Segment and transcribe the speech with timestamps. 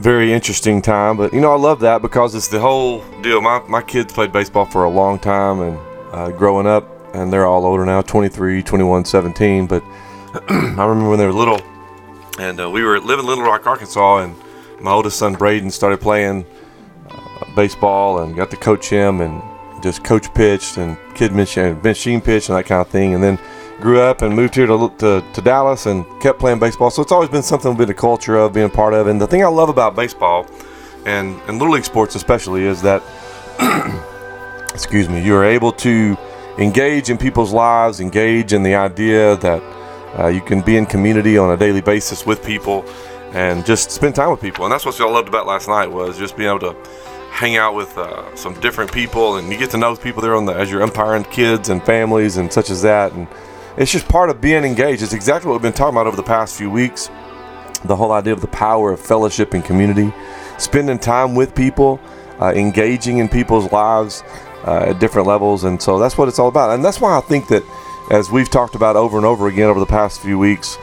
[0.00, 1.16] very interesting time.
[1.16, 3.40] But you know, I love that because it's the whole deal.
[3.40, 5.78] My my kids played baseball for a long time and
[6.12, 9.66] uh, growing up, and they're all older now 23, 21, 17.
[9.66, 9.84] But
[10.48, 11.60] I remember when they were little,
[12.38, 14.34] and uh, we were living in Little Rock, Arkansas, and
[14.80, 16.46] my oldest son Braden started playing
[17.10, 19.42] uh, baseball and got to coach him and
[19.82, 23.14] just coach pitched and kid machine pitched and that kind of thing.
[23.14, 23.38] And then
[23.80, 26.90] grew up and moved here to, to, to, Dallas and kept playing baseball.
[26.90, 29.06] So it's always been something been a culture of being a part of.
[29.06, 30.46] And the thing I love about baseball
[31.06, 33.02] and, and Little League sports especially is that,
[34.74, 36.16] excuse me, you are able to
[36.58, 39.62] engage in people's lives, engage in the idea that
[40.18, 42.84] uh, you can be in community on a daily basis with people
[43.32, 44.64] and just spend time with people.
[44.64, 46.76] And that's what I loved about last night was just being able to
[47.30, 50.44] hang out with uh, some different people and you get to know people there on
[50.44, 53.28] the as you're umpiring kids and families and such as that and
[53.80, 55.02] it's just part of being engaged.
[55.02, 57.08] It's exactly what we've been talking about over the past few weeks.
[57.86, 60.12] The whole idea of the power of fellowship and community.
[60.58, 61.98] Spending time with people
[62.42, 64.22] uh, engaging in people's lives
[64.66, 65.64] uh, at different levels.
[65.64, 66.74] And so that's what it's all about.
[66.74, 67.62] And that's why i think that
[68.10, 70.76] as we've talked about over and over again over the past few weeks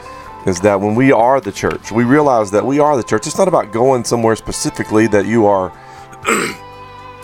[0.46, 3.28] is that when we are the church we realize that we are the church.
[3.28, 5.68] It's not about going somewhere specifically that you are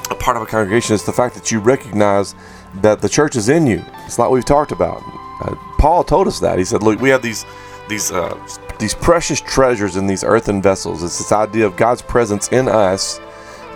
[0.08, 0.94] a part of a congregation.
[0.94, 2.36] It's the fact that you recognize
[2.76, 3.84] that the church is in you.
[4.06, 5.02] It's like we've talked about.
[5.44, 6.58] Uh, Paul told us that.
[6.58, 7.44] He said, "Look, we have these
[7.88, 8.38] these uh,
[8.78, 11.02] these precious treasures in these earthen vessels.
[11.02, 13.20] It's this idea of God's presence in us,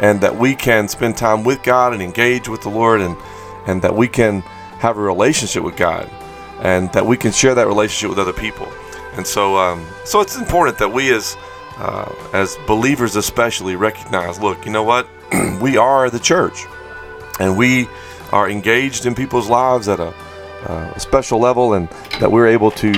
[0.01, 3.17] and that we can spend time with God and engage with the Lord, and
[3.67, 4.41] and that we can
[4.81, 6.11] have a relationship with God,
[6.61, 8.69] and that we can share that relationship with other people.
[9.15, 11.37] And so, um, so it's important that we as
[11.79, 15.09] uh, as believers especially recognize look you know what
[15.61, 16.67] we are the church
[17.39, 17.89] and we
[18.33, 20.13] are engaged in people's lives at a,
[20.67, 21.89] uh, a special level and
[22.20, 22.92] that we're able to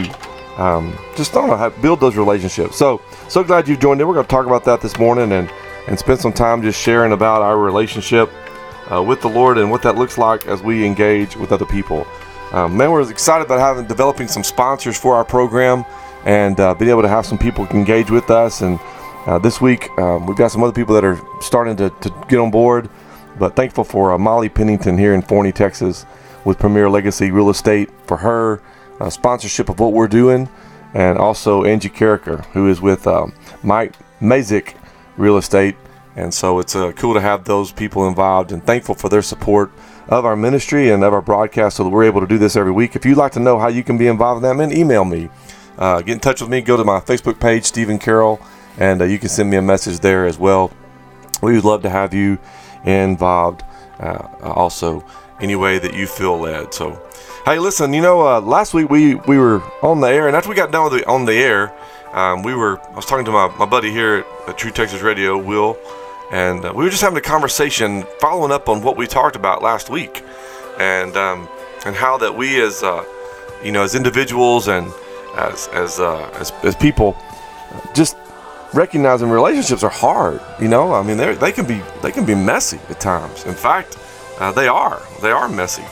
[0.56, 4.14] um, just don't know how build those relationships so so glad you've joined in we're
[4.14, 5.50] going to talk about that this morning and
[5.88, 8.30] and spend some time just sharing about our relationship
[8.90, 12.06] uh, with the lord and what that looks like as we engage with other people
[12.52, 15.84] um, man we're excited about having developing some sponsors for our program
[16.24, 18.60] and uh, being able to have some people engage with us.
[18.60, 18.78] And
[19.26, 22.38] uh, this week, um, we've got some other people that are starting to, to get
[22.38, 22.90] on board.
[23.38, 26.04] But thankful for uh, Molly Pennington here in Forney, Texas,
[26.44, 28.62] with Premier Legacy Real Estate for her
[29.00, 30.48] uh, sponsorship of what we're doing,
[30.94, 34.74] and also Angie Carricker, who is with um, Mike Mazik
[35.16, 35.76] Real Estate.
[36.16, 39.70] And so it's uh, cool to have those people involved, and thankful for their support
[40.08, 42.72] of our ministry and of our broadcast, so that we're able to do this every
[42.72, 42.96] week.
[42.96, 45.30] If you'd like to know how you can be involved in that, man, email me
[45.80, 46.60] uh, get in touch with me.
[46.60, 48.38] Go to my Facebook page, Stephen Carroll,
[48.78, 50.70] and uh, you can send me a message there as well.
[51.42, 52.38] We would love to have you
[52.84, 53.62] involved
[53.98, 55.04] uh, also
[55.40, 56.74] any way that you feel led.
[56.74, 57.00] So,
[57.44, 60.48] hey, listen, you know, uh, last week we, we were on the air, and after
[60.48, 61.74] we got done with the, on the air,
[62.12, 65.38] um, we were I was talking to my, my buddy here at, True Texas Radio,
[65.38, 65.78] Will,
[66.32, 69.62] and uh, we were just having a conversation following up on what we talked about
[69.62, 70.24] last week,
[70.78, 71.48] and um,
[71.86, 73.04] and how that we as uh,
[73.62, 74.92] you know as individuals and
[75.36, 77.16] as as uh, as, as people
[77.94, 78.16] just
[78.72, 82.36] recognizing relationships are hard you know i mean they they can be they can be
[82.36, 83.96] messy at times in fact
[84.40, 85.00] uh, they are.
[85.20, 85.84] They are messy.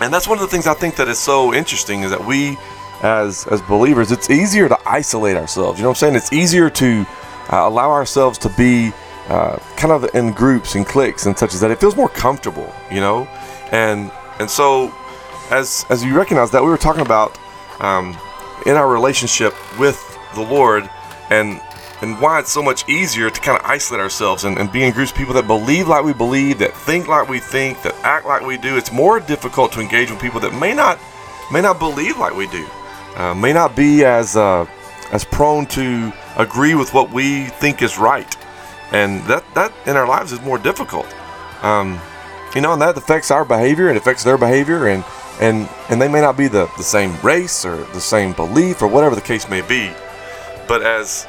[0.00, 2.58] And that's one of the things i think that is so interesting is that we
[3.02, 5.78] as as believers it's easier to isolate ourselves.
[5.78, 6.16] You know what i'm saying?
[6.16, 7.06] It's easier to
[7.52, 8.92] uh, allow ourselves to be
[9.28, 11.70] uh, kind of in groups and cliques and such as that.
[11.70, 13.26] It feels more comfortable you know?
[13.72, 14.94] And and so
[15.50, 17.38] as as you recognize that we were talking about
[17.80, 18.16] um,
[18.64, 19.98] in our relationship with
[20.34, 20.88] the Lord
[21.30, 21.60] and
[22.02, 24.92] and why it's so much easier to kind of isolate ourselves and, and be in
[24.92, 28.26] groups of people that believe like we believe, that think like we think, that act
[28.26, 28.76] like we do.
[28.76, 30.98] It's more difficult to engage with people that may not
[31.52, 32.66] may not believe like we do,
[33.16, 34.66] uh, may not be as uh,
[35.12, 38.36] as prone to agree with what we think is right,
[38.92, 41.06] and that that in our lives is more difficult.
[41.62, 42.00] Um,
[42.54, 45.04] you know, and that affects our behavior and affects their behavior, and
[45.40, 48.88] and and they may not be the, the same race or the same belief or
[48.88, 49.92] whatever the case may be
[50.68, 51.26] but as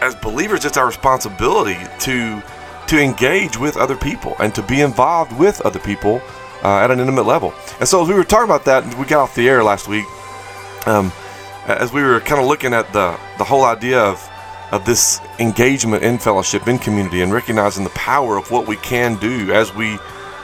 [0.00, 2.42] as believers it's our responsibility to
[2.88, 6.20] to engage with other people and to be involved with other people
[6.62, 7.52] uh, at an intimate level.
[7.80, 10.06] And so as we were talking about that we got off the air last week
[10.86, 11.12] um,
[11.66, 14.22] as we were kind of looking at the the whole idea of
[14.72, 19.16] of this engagement in fellowship in community and recognizing the power of what we can
[19.16, 19.98] do as we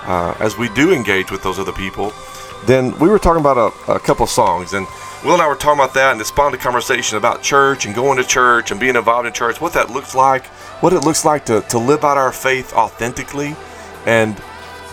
[0.04, 2.12] uh, as we do engage with those other people
[2.66, 3.56] then we were talking about
[3.88, 4.86] a, a couple of songs, and
[5.24, 7.94] Will and I were talking about that, and it spawned a conversation about church and
[7.94, 10.46] going to church and being involved in church, what that looks like,
[10.82, 13.54] what it looks like to, to live out our faith authentically,
[14.04, 14.42] and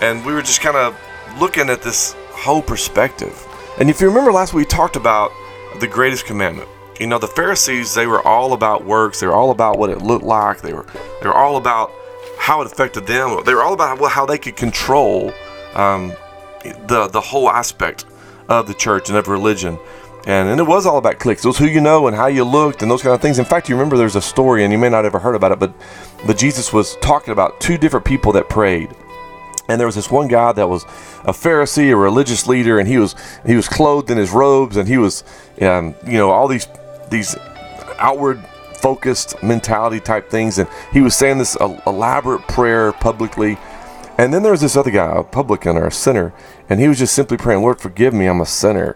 [0.02, 0.96] and we were just kind of
[1.40, 3.44] looking at this whole perspective.
[3.80, 5.32] And if you remember last week, we talked about
[5.80, 9.22] the greatest commandment, You know, the Pharisees, they were all about works.
[9.22, 10.62] They were all about what it looked like.
[10.62, 10.86] They were
[11.22, 11.92] they were all about
[12.38, 13.42] how it affected them.
[13.46, 15.34] They were all about how they could control
[15.74, 16.14] um,
[16.64, 18.06] the the whole aspect
[18.50, 19.80] of the church and of religion.
[20.30, 21.44] And, and it was all about clicks.
[21.44, 23.40] It was who you know and how you looked and those kind of things.
[23.40, 25.52] In fact, you remember there's a story, and you may not have ever heard about
[25.52, 25.74] it, but
[26.28, 28.92] but Jesus was talking about two different people that prayed.
[29.68, 30.84] And there was this one guy that was
[31.24, 34.88] a Pharisee, a religious leader, and he was he was clothed in his robes, and
[34.88, 35.24] he was,
[35.64, 36.68] um, you know, all these
[37.10, 37.36] these
[37.98, 38.40] outward
[38.76, 41.56] focused mentality type things, and he was saying this
[41.88, 43.58] elaborate prayer publicly.
[44.20, 46.34] And then there was this other guy, a publican or a sinner,
[46.70, 48.96] and he was just simply praying, Lord, forgive me, I'm a sinner.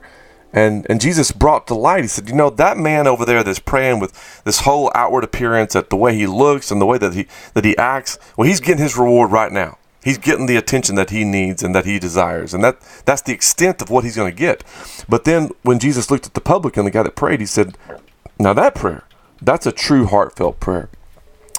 [0.53, 3.59] And, and Jesus brought to light, he said, You know, that man over there that's
[3.59, 7.13] praying with this whole outward appearance, at the way he looks and the way that
[7.13, 9.79] he, that he acts, well, he's getting his reward right now.
[10.03, 12.53] He's getting the attention that he needs and that he desires.
[12.53, 14.63] And that, that's the extent of what he's going to get.
[15.09, 17.77] But then when Jesus looked at the publican, the guy that prayed, he said,
[18.37, 19.05] Now that prayer,
[19.41, 20.89] that's a true heartfelt prayer.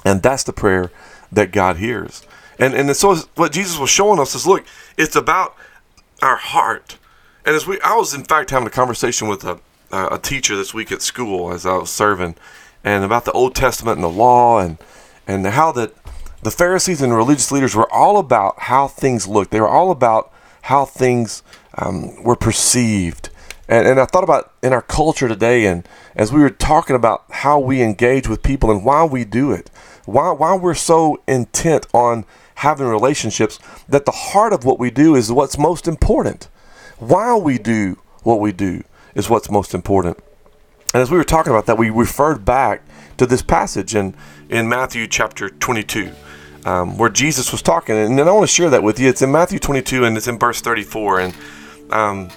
[0.04, 0.92] And that's the prayer
[1.32, 2.22] that God hears.
[2.58, 4.64] And, and so what Jesus was showing us is look,
[4.96, 5.56] it's about
[6.22, 6.98] our heart.
[7.46, 9.60] And as we, I was in fact having a conversation with a,
[9.90, 12.36] a teacher this week at school as I was serving,
[12.82, 14.78] and about the Old Testament and the law, and
[15.26, 15.94] and how that
[16.42, 19.50] the Pharisees and religious leaders were all about how things looked.
[19.50, 20.32] They were all about
[20.62, 21.42] how things
[21.76, 23.28] um, were perceived.
[23.68, 27.24] And, and I thought about in our culture today, and as we were talking about
[27.30, 29.70] how we engage with people and why we do it,
[30.04, 32.26] why, why we're so intent on
[32.56, 33.58] having relationships,
[33.88, 36.48] that the heart of what we do is what's most important.
[36.98, 38.82] Why we do what we do
[39.14, 40.18] is what's most important.
[40.92, 42.82] And as we were talking about that, we referred back
[43.16, 44.14] to this passage in,
[44.48, 46.12] in Matthew chapter 22,
[46.64, 47.96] um, where Jesus was talking.
[47.96, 49.08] And I want to share that with you.
[49.08, 51.20] It's in Matthew 22 and it's in verse 34.
[51.20, 51.34] And
[51.90, 52.30] um,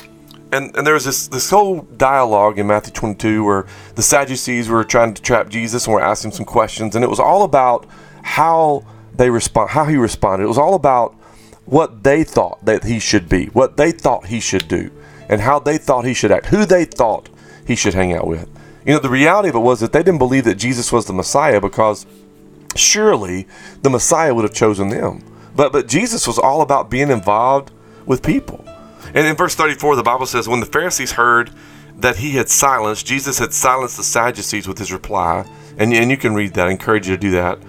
[0.51, 3.65] and, and there was this, this whole dialogue in Matthew 22 where
[3.95, 6.95] the Sadducees were trying to trap Jesus and were asking some questions.
[6.95, 7.85] And it was all about
[8.23, 10.45] how they respond, how he responded.
[10.45, 11.16] It was all about
[11.67, 14.89] what they thought that he should be, what they thought he should do,
[15.29, 17.29] and how they thought he should act, who they thought
[17.65, 18.49] he should hang out with.
[18.85, 21.13] You know, the reality of it was that they didn't believe that Jesus was the
[21.13, 22.05] Messiah because
[22.75, 23.47] surely
[23.81, 25.23] the Messiah would have chosen them.
[25.55, 27.71] But but Jesus was all about being involved
[28.05, 28.63] with people.
[29.13, 31.51] And in verse 34, the Bible says, When the Pharisees heard
[31.97, 35.45] that he had silenced, Jesus had silenced the Sadducees with his reply,
[35.77, 37.59] and, and you can read that, I encourage you to do that.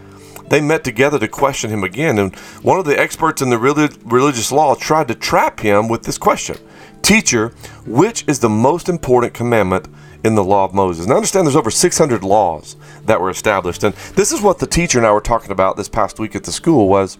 [0.48, 4.50] They met together to question him again, and one of the experts in the religious
[4.50, 6.56] law tried to trap him with this question
[7.02, 7.48] Teacher,
[7.86, 9.88] which is the most important commandment
[10.24, 11.06] in the law of Moses?
[11.06, 14.98] Now, understand there's over 600 laws that were established, and this is what the teacher
[14.98, 17.18] and I were talking about this past week at the school was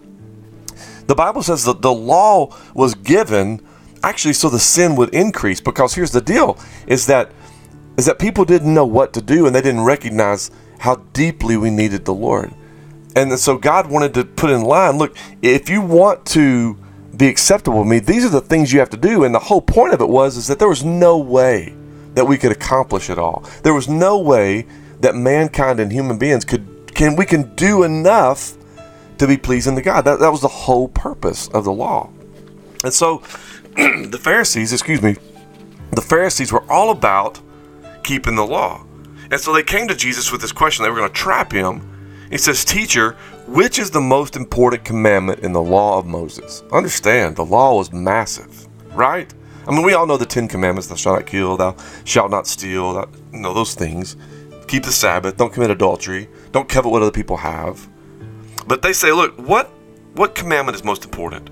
[1.07, 3.63] the Bible says that the law was given
[4.03, 7.33] actually so the sin would increase because here's the deal is that
[7.97, 11.71] is that people didn't know what to do and they didn't recognize how deeply we
[11.71, 12.53] needed the Lord.
[13.17, 16.79] And so God wanted to put in line, look, if you want to
[17.17, 19.25] be acceptable with me, these are the things you have to do.
[19.25, 21.75] And the whole point of it was is that there was no way
[22.15, 23.45] that we could accomplish it all.
[23.63, 24.67] There was no way
[25.01, 28.57] that mankind and human beings could can we can do enough
[29.19, 30.05] to be pleasing to God.
[30.05, 32.11] That, that was the whole purpose of the law.
[32.83, 33.23] And so
[33.77, 35.17] the Pharisees, excuse me,
[35.93, 37.41] the Pharisees were all about
[38.03, 38.85] keeping the law.
[39.31, 40.83] And so they came to Jesus with this question.
[40.83, 41.98] They were going to trap him.
[42.31, 43.13] He says, Teacher,
[43.47, 46.63] which is the most important commandment in the law of Moses?
[46.73, 49.33] Understand, the law was massive, right?
[49.67, 52.47] I mean, we all know the Ten Commandments: Thou shalt not kill, thou shalt not
[52.47, 54.17] steal, thou, you know those things.
[54.67, 57.89] Keep the Sabbath, don't commit adultery, don't covet what other people have.
[58.67, 59.67] But they say, look, what
[60.15, 61.49] what commandment is most important?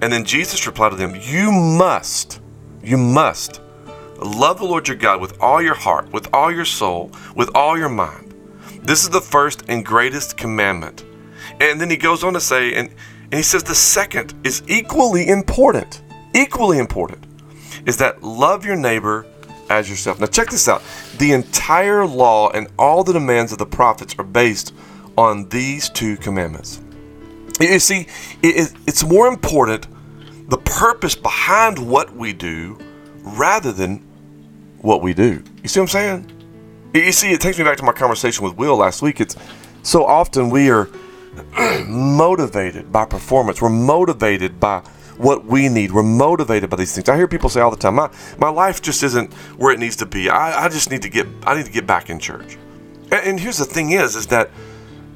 [0.00, 2.40] And then Jesus replied to them, You must,
[2.82, 3.60] you must
[4.18, 7.76] love the Lord your God with all your heart, with all your soul, with all
[7.76, 8.27] your mind.
[8.88, 11.04] This is the first and greatest commandment.
[11.60, 12.88] And then he goes on to say, and,
[13.24, 16.00] and he says the second is equally important,
[16.34, 17.26] equally important,
[17.84, 19.26] is that love your neighbor
[19.68, 20.20] as yourself.
[20.20, 20.82] Now, check this out.
[21.18, 24.72] The entire law and all the demands of the prophets are based
[25.18, 26.80] on these two commandments.
[27.60, 28.06] You see,
[28.42, 29.86] it, it's more important
[30.48, 32.78] the purpose behind what we do
[33.20, 33.98] rather than
[34.78, 35.44] what we do.
[35.62, 36.37] You see what I'm saying?
[37.04, 39.20] You see, it takes me back to my conversation with Will last week.
[39.20, 39.36] It's
[39.82, 40.88] so often we are
[41.86, 43.62] motivated by performance.
[43.62, 44.80] We're motivated by
[45.16, 45.92] what we need.
[45.92, 47.08] We're motivated by these things.
[47.08, 49.96] I hear people say all the time, my, my life just isn't where it needs
[49.96, 50.28] to be.
[50.28, 52.56] I, I just need to get I need to get back in church.
[53.10, 54.50] And, and here's the thing is, is that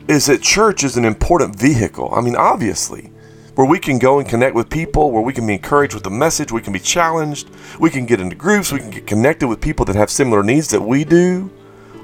[0.08, 2.12] is that church is an important vehicle.
[2.14, 3.12] I mean, obviously,
[3.54, 6.10] where we can go and connect with people, where we can be encouraged with the
[6.10, 7.48] message, we can be challenged,
[7.78, 10.68] we can get into groups, we can get connected with people that have similar needs
[10.68, 11.50] that we do.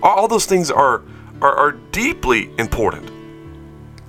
[0.03, 1.03] All, those things are,
[1.41, 3.11] are are deeply important.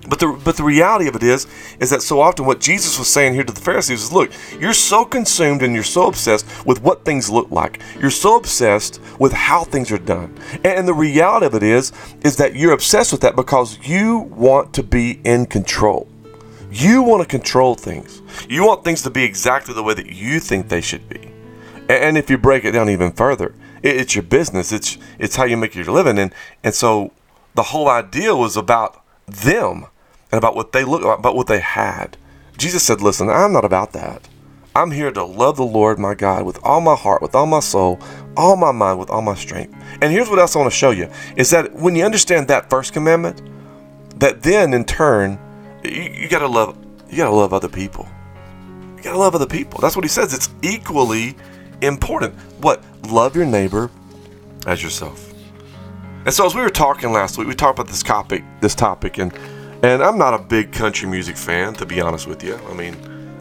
[0.10, 1.46] But the but the reality of it is
[1.80, 4.74] is that so often what Jesus was saying here to the Pharisees is look, you're
[4.74, 7.80] so consumed and you're so obsessed with what things look like.
[8.00, 10.36] You're so obsessed with how things are done.
[10.64, 11.92] And the reality of it is
[12.24, 16.08] is that you're obsessed with that because you want to be in control.
[16.72, 18.22] You want to control things.
[18.48, 21.32] You want things to be exactly the way that you think they should be.
[21.88, 24.72] And if you break it down even further, it's your business.
[24.72, 26.18] It's it's how you make your living.
[26.18, 26.34] And
[26.64, 27.12] and so
[27.56, 29.86] the whole idea was about them
[30.32, 32.18] and about what they look about what they had.
[32.58, 34.28] Jesus said, Listen, I'm not about that.
[34.76, 37.60] I'm here to love the Lord my God with all my heart, with all my
[37.60, 38.00] soul,
[38.38, 39.74] all my mind, with all my strength.
[40.02, 42.70] And here's what else I want to show you is that when you understand that
[42.70, 43.42] first commandment,
[44.20, 45.40] that then in turn,
[45.84, 46.78] you, you gotta love
[47.10, 48.08] you gotta love other people.
[48.98, 49.80] You gotta love other people.
[49.80, 50.34] That's what he says.
[50.34, 51.36] It's equally
[51.82, 52.36] important.
[52.62, 52.84] What?
[53.08, 53.90] Love your neighbor
[54.68, 55.34] as yourself.
[56.26, 59.18] And so as we were talking last week, we talked about this topic, this topic,
[59.18, 59.34] and
[59.82, 62.56] and I'm not a big country music fan, to be honest with you.
[62.70, 62.98] I mean,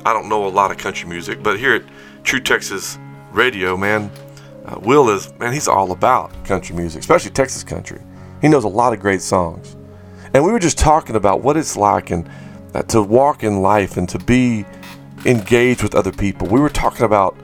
[0.07, 1.83] I don't know a lot of country music, but here at
[2.23, 2.97] True Texas
[3.33, 4.09] Radio, man,
[4.65, 8.01] uh, Will is, man, he's all about country music, especially Texas country.
[8.41, 9.77] He knows a lot of great songs.
[10.33, 12.31] And we were just talking about what it's like and
[12.73, 14.65] uh, to walk in life and to be
[15.25, 16.47] engaged with other people.
[16.47, 17.37] We were talking about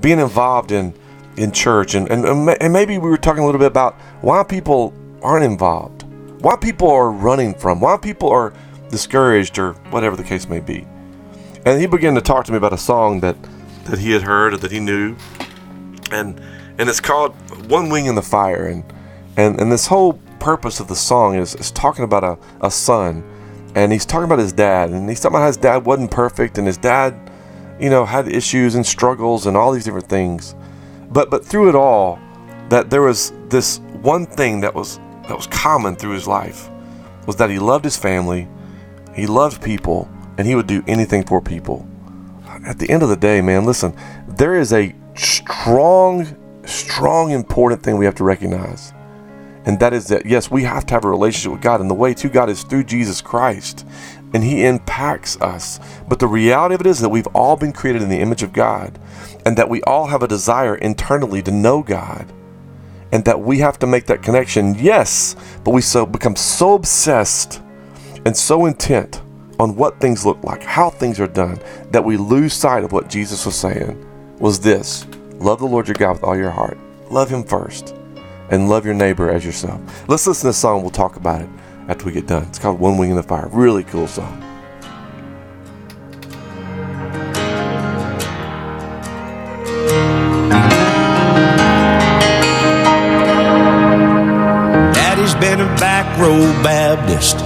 [0.00, 0.94] being involved in
[1.36, 4.92] in church and, and, and maybe we were talking a little bit about why people
[5.22, 6.02] aren't involved
[6.42, 8.52] why people are running from, why people are
[8.90, 10.86] discouraged, or whatever the case may be.
[11.64, 13.36] And he began to talk to me about a song that,
[13.84, 15.16] that he had heard or that he knew,
[16.10, 16.40] and
[16.78, 17.34] and it's called
[17.70, 18.84] "One Wing in the Fire." And
[19.36, 23.22] and and this whole purpose of the song is, is talking about a, a son,
[23.76, 26.58] and he's talking about his dad, and he's talking about how his dad wasn't perfect,
[26.58, 27.14] and his dad,
[27.78, 30.56] you know, had issues and struggles and all these different things,
[31.12, 32.18] but but through it all,
[32.68, 36.68] that there was this one thing that was that was common through his life
[37.26, 38.48] was that he loved his family,
[39.14, 41.86] he loved people, and he would do anything for people.
[42.66, 43.96] At the end of the day, man, listen,
[44.28, 46.26] there is a strong,
[46.66, 48.92] strong, important thing we have to recognize.
[49.64, 51.80] And that is that, yes, we have to have a relationship with God.
[51.80, 53.86] And the way to God is through Jesus Christ.
[54.34, 55.78] And He impacts us.
[56.08, 58.52] But the reality of it is that we've all been created in the image of
[58.52, 58.98] God.
[59.44, 62.32] And that we all have a desire internally to know God
[63.12, 64.74] and that we have to make that connection.
[64.74, 67.60] Yes, but we so become so obsessed
[68.24, 69.22] and so intent
[69.60, 71.60] on what things look like, how things are done,
[71.90, 74.08] that we lose sight of what Jesus was saying
[74.40, 76.78] was this love the Lord your God with all your heart.
[77.10, 77.94] Love him first.
[78.50, 79.80] And love your neighbor as yourself.
[80.08, 80.82] Let's listen to this song.
[80.82, 81.48] We'll talk about it
[81.88, 82.44] after we get done.
[82.44, 83.48] It's called One Wing in the Fire.
[83.48, 84.38] Really cool song.
[94.94, 97.36] Daddy's been a back row Baptist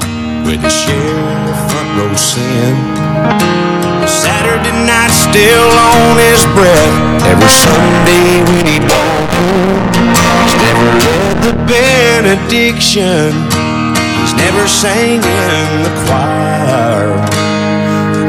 [0.46, 2.76] with a share of front row sin.
[4.06, 9.82] Saturday night still on his breath every Sunday when he walked home.
[10.44, 13.65] He's never read the benediction.
[14.16, 17.16] He's never sang in the choir.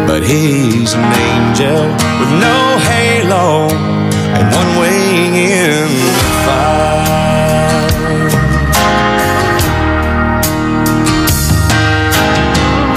[0.08, 1.82] But he's an angel
[2.20, 2.58] with no
[2.90, 3.70] halo
[4.38, 7.08] and one wing in the fire.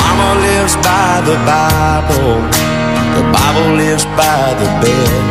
[0.01, 2.35] Mama lives by the Bible.
[3.19, 5.23] The Bible lives by the bed.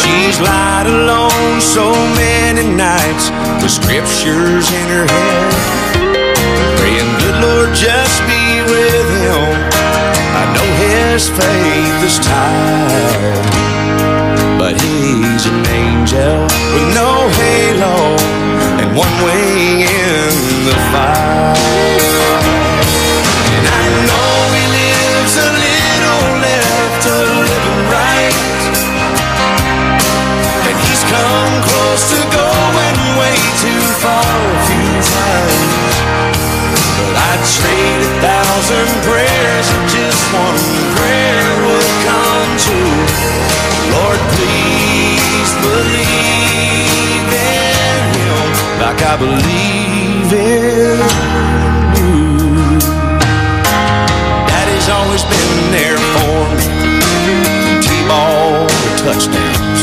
[0.00, 5.59] She's lied alone so many nights with scriptures in her head.
[7.74, 9.48] Just be with him.
[10.40, 13.46] I know his faith is tired,
[14.58, 16.42] but he's an angel
[16.74, 17.96] with no halo
[18.80, 21.29] and one wing in the fire.
[39.68, 40.56] Just one
[40.96, 43.00] prayer would come true.
[43.92, 48.46] Lord, please believe in Him
[48.80, 51.00] like I believe in
[51.98, 52.14] you.
[54.48, 56.68] Daddy's always been there for me,
[57.84, 58.66] T-ball
[59.04, 59.80] touchdowns.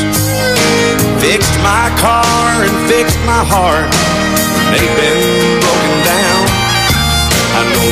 [1.22, 3.89] Fixed my car and fixed my heart.
[4.72, 6.43] They've been broken down.
[7.57, 7.88] I know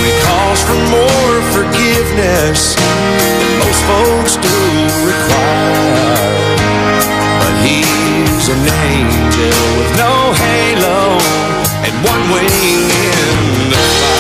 [0.56, 4.58] calls for more forgiveness than most folks do
[5.06, 6.56] require.
[7.40, 11.18] But he's an angel with no halo
[11.84, 14.15] and one wing in the fire.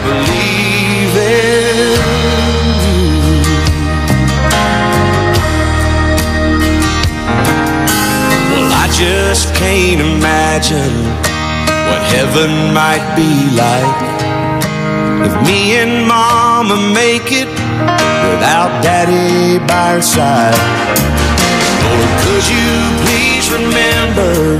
[0.00, 1.76] Believe in
[2.84, 3.08] you.
[8.50, 10.94] Well, I just can't imagine
[11.88, 14.00] what heaven might be like
[15.26, 17.48] if me and mama make it
[18.30, 20.54] without daddy by our side.
[21.82, 22.70] Lord, could you
[23.04, 24.58] please remember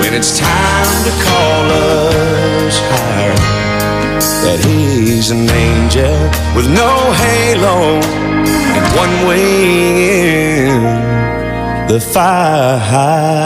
[0.00, 3.59] when it's time to call us higher
[4.44, 8.00] that he's an angel with no halo
[8.76, 13.40] and one wing in the fire.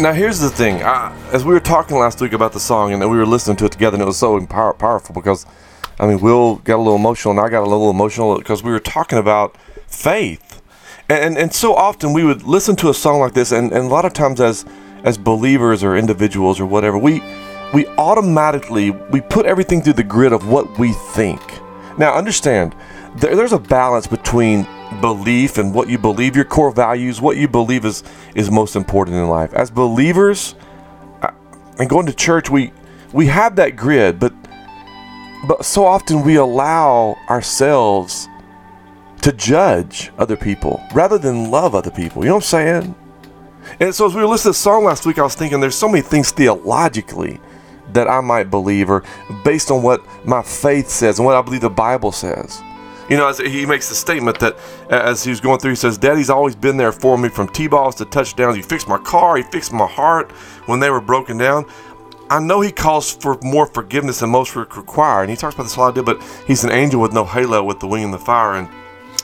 [0.00, 0.80] Now here's the thing.
[0.84, 3.64] I, as we were talking last week about the song, and we were listening to
[3.64, 5.44] it together, and it was so power, powerful because,
[6.00, 8.70] I mean, Will got a little emotional, and I got a little emotional because we
[8.70, 10.62] were talking about faith,
[11.08, 13.88] and, and so often we would listen to a song like this, and, and a
[13.88, 14.64] lot of times as
[15.04, 17.22] as believers or individuals or whatever, we
[17.72, 21.40] we automatically we put everything through the grid of what we think.
[21.98, 22.74] Now understand,
[23.16, 24.66] there, there's a balance between
[25.00, 28.02] belief and what you believe, your core values, what you believe is
[28.34, 29.52] is most important in life.
[29.54, 30.54] As believers,
[31.22, 31.30] uh,
[31.78, 32.72] and going to church, we
[33.12, 34.32] we have that grid, but
[35.46, 38.28] but so often we allow ourselves
[39.22, 42.22] to judge other people rather than love other people.
[42.22, 42.94] You know what I'm saying?
[43.80, 45.74] And so as we were listening to the song last week, I was thinking there's
[45.74, 47.40] so many things theologically
[47.92, 49.04] that I might believe or
[49.44, 52.62] based on what my faith says and what I believe the Bible says.
[53.08, 54.56] You know, as he makes the statement that
[54.90, 57.66] as he was going through, he says, Daddy's always been there for me from T
[57.66, 58.56] balls to touchdowns.
[58.56, 60.30] He fixed my car, he fixed my heart
[60.66, 61.64] when they were broken down.
[62.30, 65.76] I know he calls for more forgiveness than most require, and he talks about this
[65.76, 68.54] a lot, but he's an angel with no halo with the wing and the fire.
[68.54, 68.68] And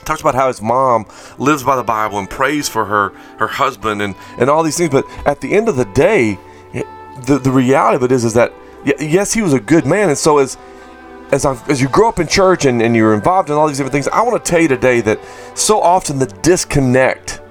[0.05, 1.05] talks about how his mom
[1.37, 4.91] lives by the Bible and prays for her her husband and and all these things.
[4.91, 6.39] But at the end of the day,
[7.25, 8.53] the the reality of it is is that
[8.85, 10.57] yes, he was a good man, and so as
[11.31, 13.77] as, I, as you grow up in church and, and you're involved in all these
[13.77, 15.19] different things, I want to tell you today that
[15.55, 17.41] so often the disconnect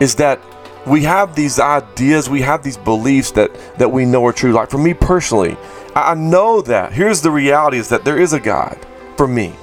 [0.00, 0.40] is that
[0.86, 4.52] we have these ideas, we have these beliefs that that we know are true.
[4.52, 5.56] Like for me personally,
[5.94, 6.92] I know that.
[6.92, 8.78] Here's the reality: is that there is a God
[9.16, 9.54] for me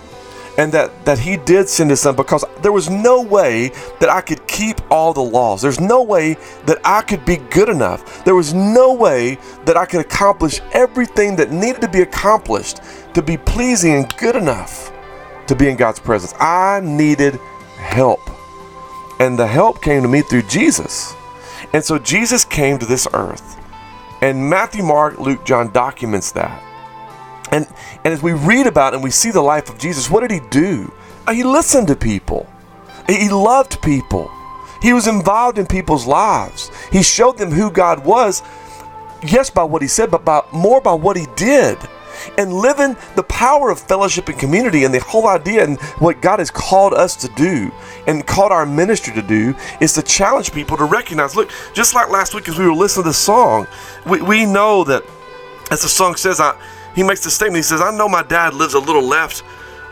[0.57, 4.21] and that that he did send his son because there was no way that I
[4.21, 5.61] could keep all the laws.
[5.61, 6.33] There's no way
[6.65, 8.25] that I could be good enough.
[8.25, 12.81] There was no way that I could accomplish everything that needed to be accomplished
[13.13, 14.91] to be pleasing and good enough
[15.47, 16.33] to be in God's presence.
[16.39, 17.35] I needed
[17.77, 18.36] help.
[19.19, 21.15] And the help came to me through Jesus.
[21.73, 23.57] And so Jesus came to this earth.
[24.21, 26.63] And Matthew, Mark, Luke, John documents that.
[27.51, 27.67] And
[28.03, 30.41] and as we read about and we see the life of Jesus, what did he
[30.49, 30.91] do?
[31.25, 32.47] Uh, He listened to people.
[33.07, 34.29] He loved people.
[34.81, 36.71] He was involved in people's lives.
[36.91, 38.43] He showed them who God was,
[39.23, 41.77] yes, by what he said, but by more by what he did.
[42.37, 46.39] And living the power of fellowship and community and the whole idea and what God
[46.39, 47.71] has called us to do
[48.07, 52.09] and called our ministry to do is to challenge people to recognize look, just like
[52.09, 53.67] last week as we were listening to the song,
[54.05, 55.03] we, we know that
[55.71, 56.57] as the song says, I,
[56.95, 57.57] he makes the statement.
[57.57, 59.43] He says, I know my dad lives a little left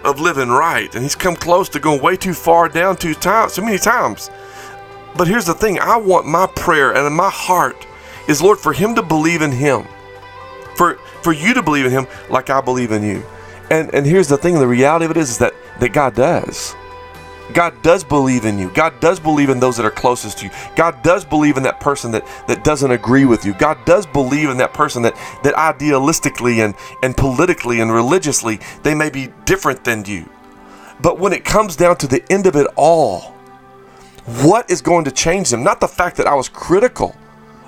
[0.03, 3.55] of living right, and he's come close to going way too far down too, times,
[3.55, 4.29] too many times.
[5.17, 7.87] But here's the thing I want my prayer and in my heart
[8.27, 9.85] is, Lord, for him to believe in him.
[10.75, 13.23] For, for you to believe in him like I believe in you.
[13.71, 16.75] And, and here's the thing the reality of it is, is that, that God does.
[17.51, 18.69] God does believe in you.
[18.75, 20.51] God does believe in those that are closest to you.
[20.75, 23.55] God does believe in that person that, that doesn't agree with you.
[23.55, 28.93] God does believe in that person that, that idealistically and, and politically and religiously they
[28.93, 30.29] may be different than you.
[31.01, 33.33] But when it comes down to the end of it all,
[34.43, 35.63] what is going to change them?
[35.63, 37.15] Not the fact that I was critical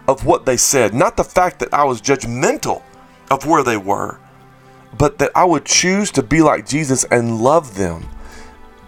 [0.07, 2.83] of what they said, not the fact that I was judgmental
[3.29, 4.19] of where they were,
[4.97, 8.07] but that I would choose to be like Jesus and love them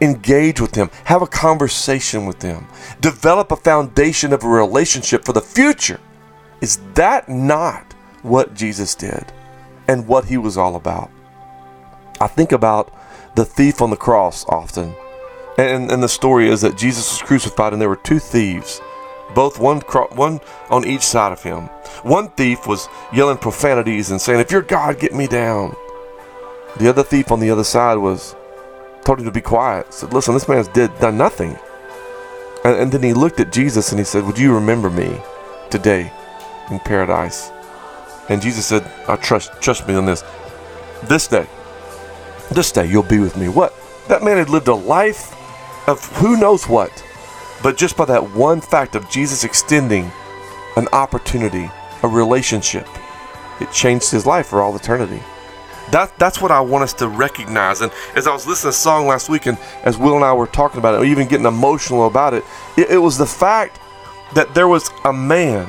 [0.01, 2.67] engage with them, have a conversation with them,
[3.01, 5.99] develop a foundation of a relationship for the future.
[6.61, 9.31] Is that not what Jesus did
[9.87, 11.09] and what he was all about?
[12.21, 12.93] I think about
[13.35, 14.93] the thief on the cross often
[15.57, 18.81] And, and the story is that Jesus was crucified and there were two thieves,
[19.33, 20.39] both one, one
[20.69, 21.65] on each side of him.
[22.03, 25.75] One thief was yelling profanities and saying, If you're God, get me down.
[26.77, 28.35] The other thief on the other side was
[29.03, 29.93] told him to be quiet.
[29.93, 31.57] Said, Listen, this man's did done nothing.
[32.63, 35.19] And, and then he looked at Jesus and he said, Would you remember me
[35.69, 36.11] today
[36.69, 37.51] in paradise?
[38.29, 40.23] And Jesus said, I trust trust me on this.
[41.03, 41.47] This day.
[42.51, 43.49] This day you'll be with me.
[43.49, 43.73] What?
[44.07, 45.35] That man had lived a life
[45.87, 46.91] of who knows what.
[47.61, 50.11] But just by that one fact of Jesus extending
[50.77, 51.69] an opportunity,
[52.03, 52.87] a relationship,
[53.59, 55.21] it changed his life for all eternity.
[55.91, 57.81] That, that's what I want us to recognize.
[57.81, 60.33] And as I was listening to a song last week, and as Will and I
[60.33, 62.43] were talking about it, even getting emotional about it,
[62.77, 63.79] it, it was the fact
[64.35, 65.67] that there was a man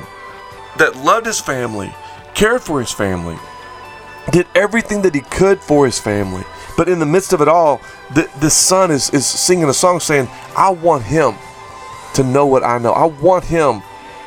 [0.76, 1.92] that loved his family,
[2.35, 3.37] cared for his family,
[4.31, 6.44] did everything that he could for his family.
[6.76, 7.81] But in the midst of it all,
[8.14, 11.35] the, the son is, is singing a song saying, I want him
[12.14, 12.92] to know what I know.
[12.92, 13.83] I want him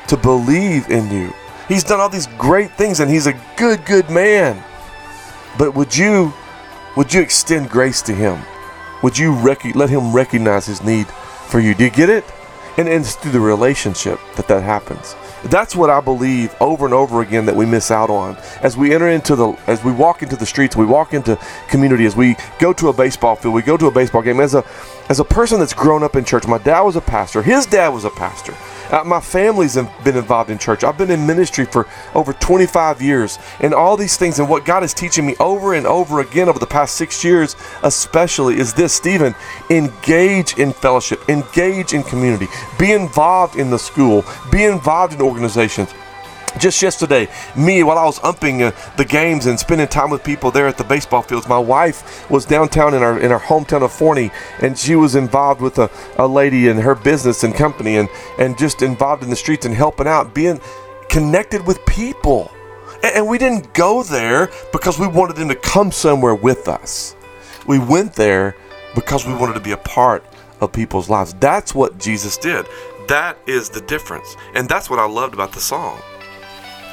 [0.08, 1.34] to believe in you.
[1.67, 4.63] He's done all these great things and he's a good, good man.
[5.58, 6.34] But would you
[6.96, 8.39] would you extend grace to him?
[9.02, 11.74] Would you rec- let him recognize his need for you?
[11.74, 12.24] Do you get it?
[12.78, 15.15] And, it's through the relationship that that happens.
[15.45, 18.93] That's what I believe over and over again that we miss out on as we
[18.93, 22.36] enter into the as we walk into the streets, we walk into community, as we
[22.60, 24.39] go to a baseball field, we go to a baseball game.
[24.39, 24.63] As a
[25.10, 27.43] as a person that's grown up in church, my dad was a pastor.
[27.43, 28.53] His dad was a pastor.
[28.93, 30.84] Uh, my family's been involved in church.
[30.84, 34.38] I've been in ministry for over 25 years, and all these things.
[34.38, 37.56] And what God is teaching me over and over again over the past six years,
[37.82, 39.34] especially, is this: Stephen,
[39.71, 42.45] engage in fellowship, engage in community,
[42.77, 45.89] be involved in the school, be involved in organizations
[46.63, 50.49] just yesterday, me, while I was umping uh, the games and spending time with people
[50.49, 53.91] there at the baseball fields, my wife was downtown in our in our hometown of
[53.91, 58.08] Forney, and she was involved with a, a lady in her business and company, and
[58.39, 60.62] and just involved in the streets and helping out, being
[61.10, 62.49] connected with people.
[63.04, 67.13] And, and we didn't go there because we wanted them to come somewhere with us.
[67.67, 68.56] We went there
[68.95, 70.23] because we wanted to be a part
[70.62, 71.34] of people's lives.
[71.41, 72.65] That's what Jesus did.
[73.10, 75.99] That is the difference, and that's what I loved about the song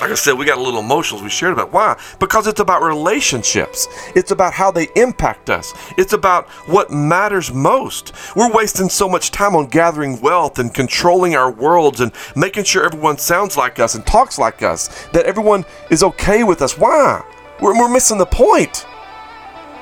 [0.01, 1.23] like I said, we got a little emotional.
[1.23, 2.01] We shared about why?
[2.19, 3.87] Because it's about relationships.
[4.17, 5.75] It's about how they impact us.
[5.99, 8.15] It's about what matters most.
[8.35, 12.87] We're wasting so much time on gathering wealth and controlling our worlds and making sure
[12.87, 16.79] everyone sounds like us and talks like us, that everyone is okay with us.
[16.79, 17.23] Why?
[17.61, 18.87] We're, we're missing the point.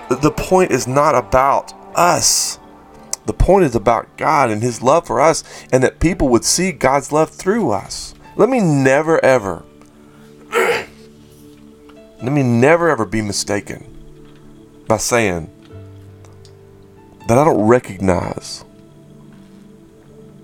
[0.09, 2.59] The point is not about us.
[3.27, 6.73] The point is about God and His love for us, and that people would see
[6.73, 8.15] God's love through us.
[8.37, 9.65] Let me never, ever
[10.53, 13.85] let me never ever be mistaken
[14.87, 15.51] by saying
[17.29, 18.65] that I don't recognize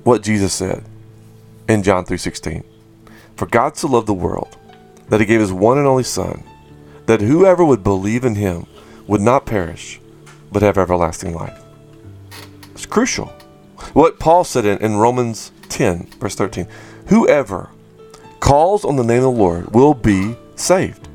[0.05, 0.85] what Jesus said
[1.69, 2.62] in John 3:16.
[3.37, 4.57] For God so loved the world
[5.09, 6.45] that he gave his one and only son
[7.07, 8.67] that whoever would believe in him
[9.07, 10.01] would not perish
[10.53, 11.61] but have everlasting life.
[12.73, 13.27] It's crucial.
[13.93, 16.69] What Paul said in, in Romans 10 verse 13,
[17.07, 17.71] whoever
[18.44, 21.09] calls on the name of the Lord will be saved.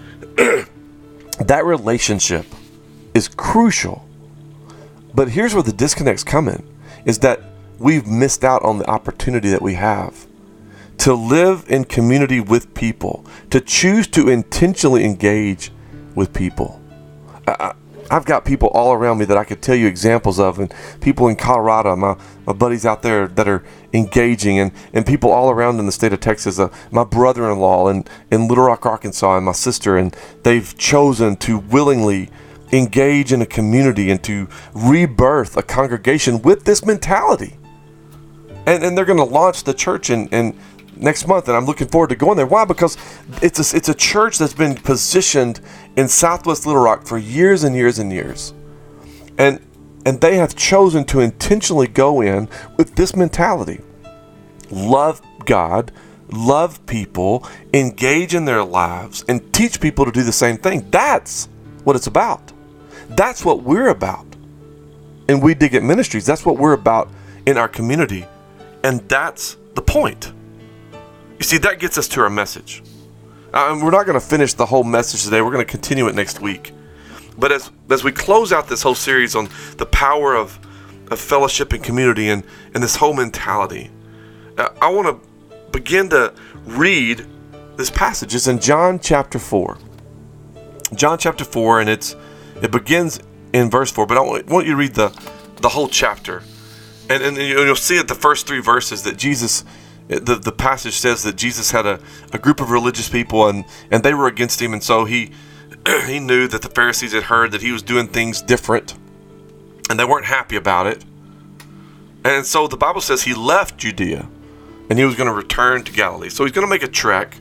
[0.36, 2.44] that relationship
[3.14, 4.06] is crucial.
[5.14, 6.62] But here's where the disconnects come in
[7.06, 7.40] is that
[7.78, 10.26] we've missed out on the opportunity that we have
[10.98, 15.72] to live in community with people, to choose to intentionally engage
[16.14, 16.82] with people.
[17.48, 17.72] I,
[18.10, 21.28] I've got people all around me that I could tell you examples of, and people
[21.28, 25.78] in Colorado, my, my buddies out there that are engaging, and, and people all around
[25.78, 29.36] in the state of Texas, uh, my brother in law in, in Little Rock, Arkansas,
[29.36, 32.30] and my sister, and they've chosen to willingly
[32.72, 37.56] engage in a community and to rebirth a congregation with this mentality.
[38.66, 40.58] And, and they're going to launch the church and, in
[40.96, 42.46] next month, and I'm looking forward to going there.
[42.46, 42.64] Why?
[42.64, 42.96] Because
[43.42, 45.60] it's a, it's a church that's been positioned
[45.96, 48.54] in Southwest Little Rock for years and years and years,
[49.38, 49.60] and
[50.06, 53.80] and they have chosen to intentionally go in with this mentality:
[54.70, 55.92] love God,
[56.30, 60.88] love people, engage in their lives, and teach people to do the same thing.
[60.90, 61.48] That's
[61.84, 62.52] what it's about.
[63.10, 64.26] That's what we're about.
[65.28, 66.26] And we dig at ministries.
[66.26, 67.10] That's what we're about
[67.46, 68.26] in our community,
[68.82, 70.32] and that's the point.
[71.44, 72.82] You see, that gets us to our message.
[73.52, 75.42] Um, we're not going to finish the whole message today.
[75.42, 76.72] We're going to continue it next week.
[77.36, 80.58] But as as we close out this whole series on the power of,
[81.10, 83.90] of fellowship and community and, and this whole mentality,
[84.56, 86.32] uh, I want to begin to
[86.64, 87.26] read
[87.76, 88.34] this passage.
[88.34, 89.76] It's in John chapter 4.
[90.94, 92.16] John chapter 4, and it's
[92.62, 93.20] it begins
[93.52, 95.10] in verse 4, but I want, want you to read the,
[95.56, 96.42] the whole chapter.
[97.10, 99.62] And, and you'll see at the first three verses that Jesus,
[100.08, 102.00] the, the passage says that Jesus had a,
[102.32, 104.72] a group of religious people and, and they were against him.
[104.72, 105.32] And so he,
[106.06, 108.94] he knew that the Pharisees had heard that he was doing things different
[109.90, 111.04] and they weren't happy about it.
[112.24, 114.28] And so the Bible says he left Judea
[114.88, 116.28] and he was going to return to Galilee.
[116.28, 117.38] So he's going to make a trek.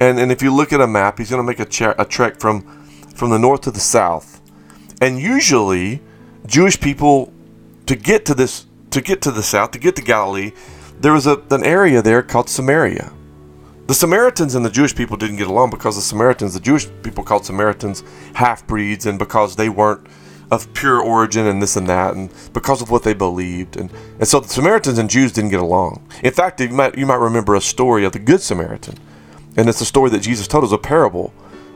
[0.00, 2.04] And, and if you look at a map, he's going to make a, che- a
[2.04, 2.62] trek from,
[3.14, 4.40] from the north to the south.
[5.00, 6.02] And usually,
[6.46, 7.32] Jewish people,
[7.86, 10.52] to get to this, to get to the south, to get to Galilee,
[11.00, 13.12] there was a, an area there called Samaria.
[13.86, 17.24] The Samaritans and the Jewish people didn't get along because the Samaritans, the Jewish people
[17.24, 20.06] called Samaritans half breeds, and because they weren't
[20.50, 24.28] of pure origin and this and that, and because of what they believed, and, and
[24.28, 26.06] so the Samaritans and Jews didn't get along.
[26.22, 28.98] In fact, you might you might remember a story of the Good Samaritan,
[29.56, 31.32] and it's a story that Jesus told as a parable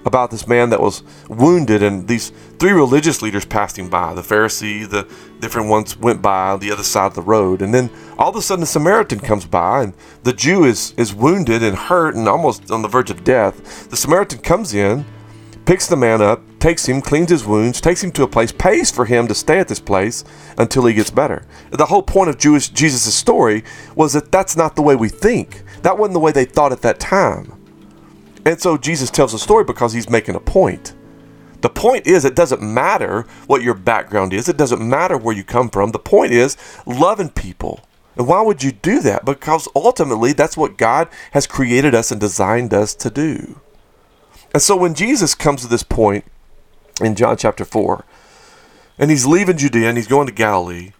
[0.06, 4.14] about this man that was wounded, and these three religious leaders passed him by.
[4.14, 5.06] The Pharisee, the
[5.40, 8.42] different ones went by the other side of the road, and then all of a
[8.42, 12.70] sudden the Samaritan comes by, and the Jew is is wounded and hurt and almost
[12.70, 13.90] on the verge of death.
[13.90, 15.04] The Samaritan comes in
[15.66, 18.90] picks the man up, takes him, cleans his wounds, takes him to a place, pays
[18.90, 20.24] for him to stay at this place
[20.56, 21.44] until he gets better.
[21.70, 23.64] The whole point of Jewish Jesus' story
[23.96, 25.64] was that that's not the way we think.
[25.82, 27.55] That wasn't the way they thought at that time.
[28.46, 30.94] And so Jesus tells a story because he's making a point.
[31.62, 35.42] The point is, it doesn't matter what your background is, it doesn't matter where you
[35.42, 35.90] come from.
[35.90, 36.56] The point is
[36.86, 37.80] loving people.
[38.14, 39.24] And why would you do that?
[39.24, 43.60] Because ultimately, that's what God has created us and designed us to do.
[44.54, 46.24] And so when Jesus comes to this point
[47.02, 48.04] in John chapter 4,
[48.96, 50.92] and he's leaving Judea and he's going to Galilee,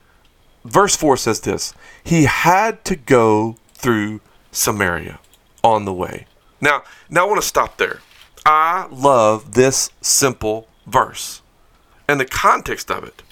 [0.65, 5.21] verse 4 says this He had to go through Samaria
[5.63, 6.27] on the way.
[6.67, 8.01] Now, now I want to stop there.
[8.45, 11.41] I love this simple verse
[12.09, 13.23] and the context of it.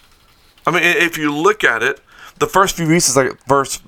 [0.64, 1.98] I mean, if you look at it,
[2.38, 3.80] the first few verses, like verse,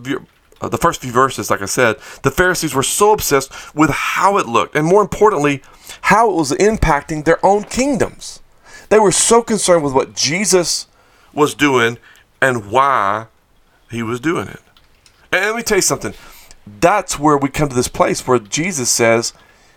[0.61, 4.37] uh, the first few verses, like I said, the Pharisees were so obsessed with how
[4.39, 5.63] it looked, and more importantly,
[6.03, 8.43] how it was impacting their own kingdoms.
[8.89, 10.89] They were so concerned with what Jesus
[11.33, 11.99] was doing
[12.43, 13.29] and why
[13.93, 14.61] he was doing it.
[15.31, 16.15] And let me tell you something.
[16.67, 19.33] That's where we come to this place where Jesus says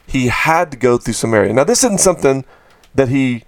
[0.08, 1.54] he had to go through Samaria.
[1.54, 2.46] Now, this isn't something
[2.96, 3.44] that he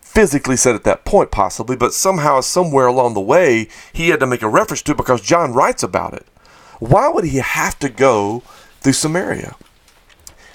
[0.00, 4.26] physically said at that point, possibly, but somehow, somewhere along the way, he had to
[4.26, 6.26] make a reference to it because John writes about it.
[6.78, 8.42] Why would he have to go
[8.80, 9.56] through Samaria?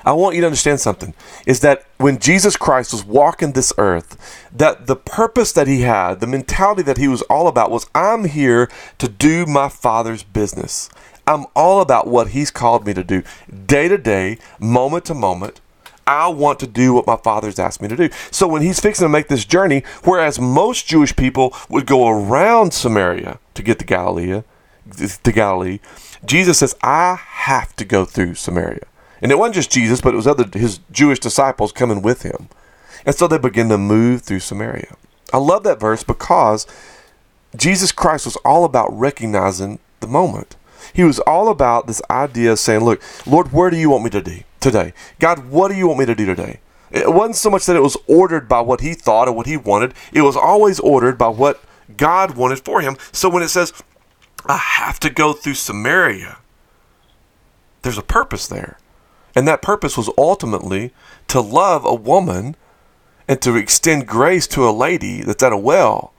[0.05, 1.13] I want you to understand something
[1.45, 6.15] is that when Jesus Christ was walking this earth, that the purpose that he had,
[6.15, 10.89] the mentality that he was all about was I'm here to do my father's business.
[11.29, 13.21] I'm all about what he's called me to do
[13.67, 15.61] day to day, moment to moment.
[16.07, 18.09] I want to do what my father's asked me to do.
[18.31, 22.73] So when he's fixing to make this journey, whereas most Jewish people would go around
[22.73, 24.41] Samaria to get to Galilee,
[24.97, 25.79] to Galilee,
[26.25, 28.87] Jesus says, I have to go through Samaria.
[29.21, 32.49] And it wasn't just Jesus, but it was other his Jewish disciples coming with him.
[33.05, 34.95] And so they begin to move through Samaria.
[35.31, 36.65] I love that verse because
[37.55, 40.55] Jesus Christ was all about recognizing the moment.
[40.93, 44.09] He was all about this idea of saying, Look, Lord, where do you want me
[44.11, 44.93] to do today?
[45.19, 46.59] God, what do you want me to do today?
[46.91, 49.57] It wasn't so much that it was ordered by what he thought or what he
[49.57, 51.61] wanted, it was always ordered by what
[51.97, 52.97] God wanted for him.
[53.11, 53.73] So when it says,
[54.45, 56.37] I have to go through Samaria,
[57.81, 58.77] there's a purpose there.
[59.35, 60.91] And that purpose was ultimately
[61.27, 62.55] to love a woman
[63.27, 66.13] and to extend grace to a lady that's at a well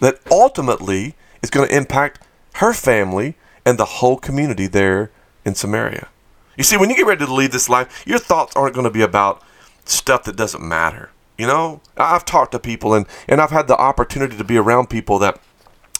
[0.00, 5.10] that ultimately is going to impact her family and the whole community there
[5.44, 6.08] in Samaria.
[6.56, 8.90] You see, when you get ready to leave this life, your thoughts aren't going to
[8.90, 9.42] be about
[9.84, 11.10] stuff that doesn't matter.
[11.36, 14.88] You know, I've talked to people and, and I've had the opportunity to be around
[14.88, 15.40] people that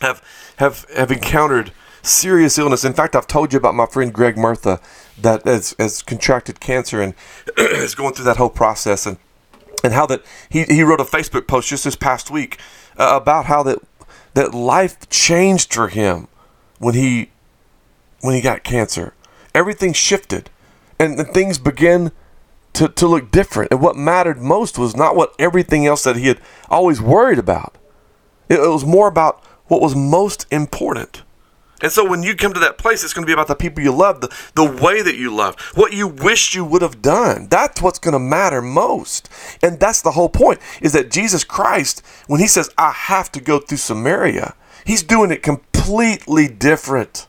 [0.01, 0.23] have
[0.57, 1.73] have have encountered
[2.03, 2.85] serious illness.
[2.85, 4.81] In fact, I've told you about my friend Greg Murtha
[5.21, 7.15] that has, has contracted cancer and
[7.57, 9.19] is going through that whole process and
[9.83, 12.59] and how that he, he wrote a Facebook post just this past week
[12.97, 13.81] uh, about how that
[14.35, 16.29] that life changed for him
[16.79, 17.31] when he
[18.25, 19.13] when he got cancer.
[19.55, 20.49] Everything shifted
[20.99, 22.11] and, things began
[22.73, 23.71] to, to look different.
[23.71, 27.77] And what mattered most was not what everything else that he had always worried about.
[28.49, 31.23] It, it was more about what was most important.
[31.83, 33.85] And so when you come to that place, it's going to be about the people
[33.85, 37.49] you love, the, the way that you love, what you wish you would have done.
[37.51, 39.29] That's what's going to matter most.
[39.63, 43.41] And that's the whole point is that Jesus Christ, when he says, I have to
[43.41, 44.55] go through Samaria,
[44.87, 47.27] he's doing it completely different.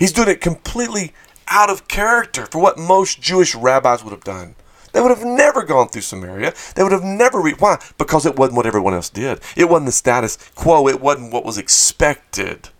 [0.00, 1.12] He's doing it completely
[1.46, 4.56] out of character for what most Jewish rabbis would have done.
[4.92, 6.54] They would have never gone through Samaria.
[6.74, 7.60] They would have never reached.
[7.60, 7.78] Why?
[7.98, 9.40] Because it wasn't what everyone else did.
[9.56, 10.88] It wasn't the status quo.
[10.88, 12.70] It wasn't what was expected.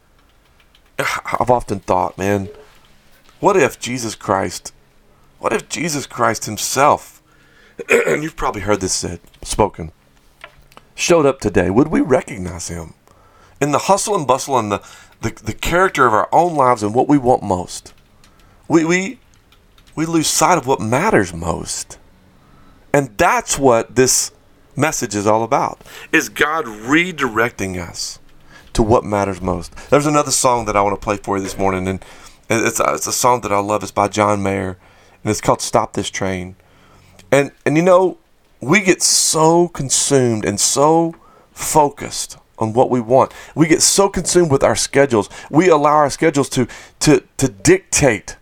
[0.98, 2.48] I've often thought, man,
[3.38, 4.72] what if Jesus Christ,
[5.38, 7.22] what if Jesus Christ himself,
[8.06, 9.92] and you've probably heard this said, spoken,
[10.94, 12.94] showed up today, would we recognize him?
[13.60, 14.82] In the hustle and bustle and the,
[15.20, 17.92] the, the character of our own lives and what we want most,
[18.68, 19.20] we, we,
[19.94, 21.98] we lose sight of what matters most.
[22.92, 24.32] And that's what this
[24.76, 25.82] message is all about.
[26.12, 28.18] Is God redirecting us
[28.72, 29.74] to what matters most.
[29.90, 32.04] There's another song that I want to play for you this morning and
[32.48, 33.82] it's a, it's a song that I love.
[33.82, 34.78] It's by John Mayer
[35.22, 36.56] and it's called Stop This Train.
[37.30, 38.18] And and you know,
[38.60, 41.14] we get so consumed and so
[41.52, 43.32] focused on what we want.
[43.54, 45.28] We get so consumed with our schedules.
[45.50, 46.68] We allow our schedules to
[47.00, 48.36] to to dictate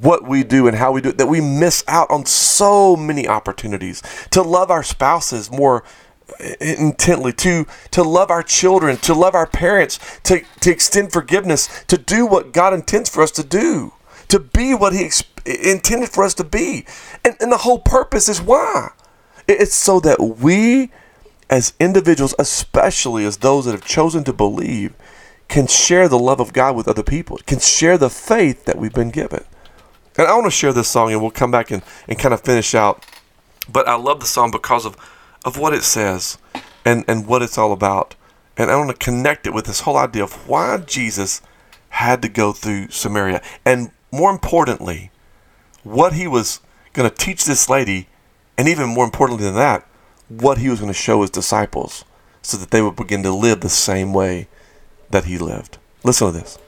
[0.00, 3.26] what we do and how we do it that we miss out on so many
[3.26, 5.82] opportunities to love our spouses more
[6.38, 11.84] eh, intently to to love our children to love our parents to to extend forgiveness
[11.86, 13.94] to do what God intends for us to do
[14.28, 15.10] to be what he
[15.46, 16.84] intended for us to be
[17.24, 18.90] and, and the whole purpose is why
[19.48, 20.90] it's so that we
[21.50, 24.94] as individuals especially as those that have chosen to believe
[25.48, 28.92] can share the love of God with other people can share the faith that we've
[28.92, 29.44] been given
[30.18, 32.40] and I want to share this song and we'll come back and, and kind of
[32.40, 33.06] finish out.
[33.72, 34.96] But I love the song because of,
[35.44, 36.38] of what it says
[36.84, 38.16] and, and what it's all about.
[38.56, 41.40] And I want to connect it with this whole idea of why Jesus
[41.90, 43.40] had to go through Samaria.
[43.64, 45.12] And more importantly,
[45.84, 46.60] what he was
[46.94, 48.08] going to teach this lady,
[48.56, 49.86] and even more importantly than that,
[50.28, 52.04] what he was going to show his disciples
[52.42, 54.48] so that they would begin to live the same way
[55.10, 55.78] that he lived.
[56.04, 56.58] Listen to this.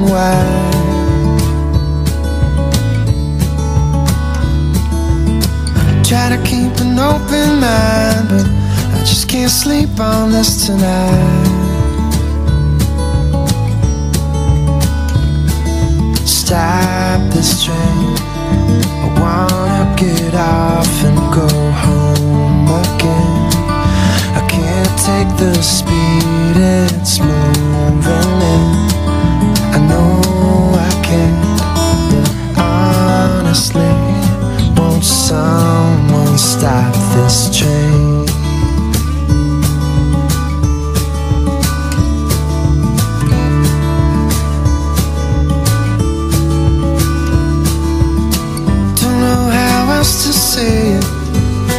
[0.00, 1.14] And white.
[6.04, 8.46] Try to keep an open mind, but
[8.94, 11.46] I just can't sleep on this tonight.
[16.24, 18.16] Stop this train.
[19.04, 21.48] I wanna get off and go
[21.84, 23.50] home again.
[24.34, 28.29] I can't take the speed it's moving
[36.60, 38.26] stop this train?
[49.00, 51.06] Don't know how else to say it.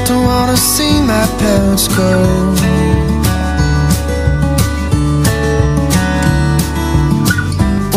[0.08, 2.12] Don't wanna see my parents go.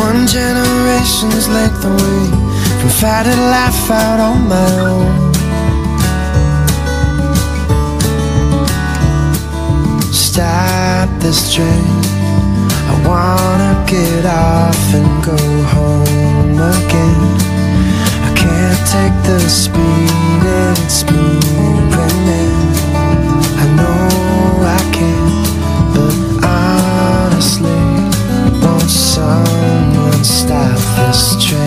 [0.06, 2.24] One generation's length away
[2.78, 5.23] from fighting life out on my own.
[10.34, 11.84] Stop this train.
[12.90, 15.38] I wanna get off and go
[15.76, 17.22] home again.
[18.26, 20.42] I can't take the speed
[20.74, 22.52] it's moving in.
[23.62, 24.08] I know
[24.66, 25.22] I can,
[25.94, 27.70] but honestly,
[28.60, 31.63] won't someone stop this train?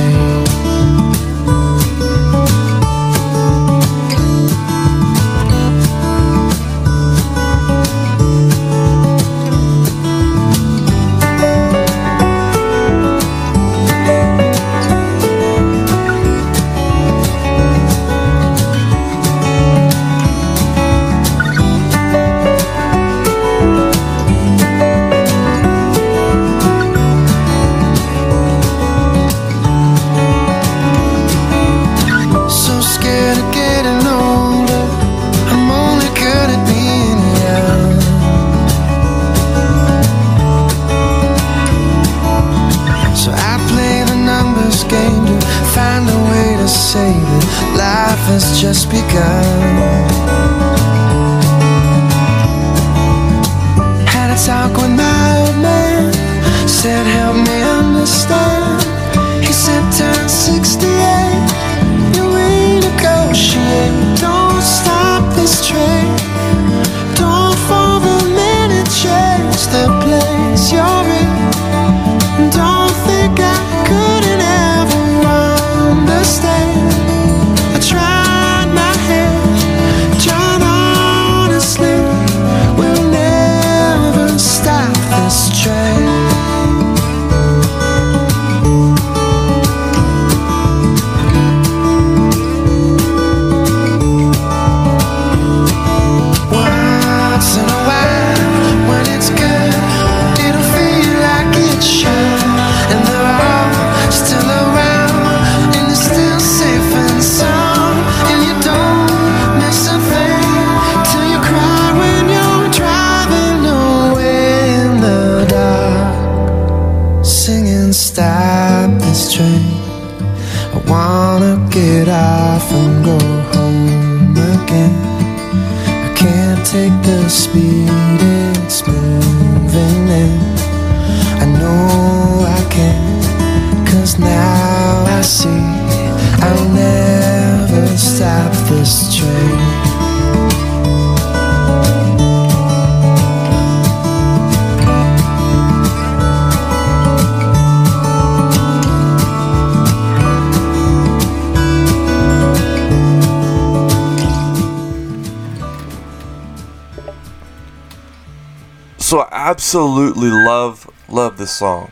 [159.67, 161.91] Absolutely love love this song.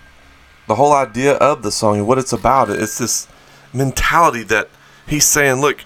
[0.66, 2.70] The whole idea of the song and what it's about.
[2.70, 3.28] It's this
[3.74, 4.70] mentality that
[5.06, 5.84] he's saying, look,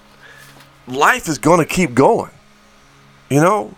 [0.86, 2.30] life is going to keep going.
[3.28, 3.74] You know?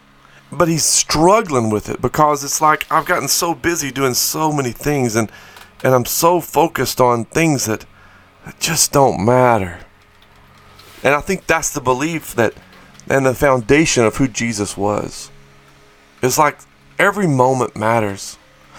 [0.52, 4.72] But he's struggling with it because it's like I've gotten so busy doing so many
[4.72, 5.32] things and
[5.82, 7.86] and I'm so focused on things that,
[8.44, 9.80] that just don't matter.
[11.02, 12.52] And I think that's the belief that
[13.08, 15.30] and the foundation of who Jesus was.
[16.22, 16.58] It's like
[16.98, 18.38] every moment matters.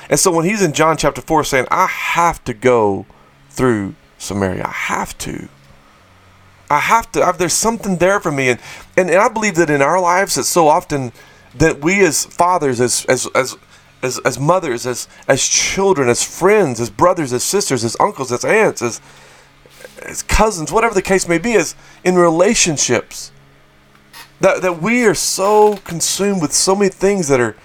[0.10, 3.06] And so when he's in John chapter 4 saying, I have to go
[3.50, 5.48] through Samaria, I have to.
[6.70, 7.24] I have to.
[7.24, 8.50] I've, there's something there for me.
[8.50, 8.60] And,
[8.98, 11.12] and, and I believe that in our lives, it's so often
[11.56, 13.56] that we as fathers, as, as, as,
[14.02, 18.44] as, as mothers, as, as children, as friends, as brothers, as sisters, as uncles, as
[18.44, 19.02] aunts, as,
[20.02, 23.32] as cousins, whatever the case may be, is in relationships,
[24.40, 27.56] that, that we are so consumed with so many things that are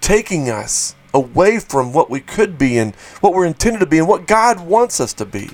[0.00, 4.08] taking us away from what we could be and what we're intended to be and
[4.08, 5.50] what God wants us to be.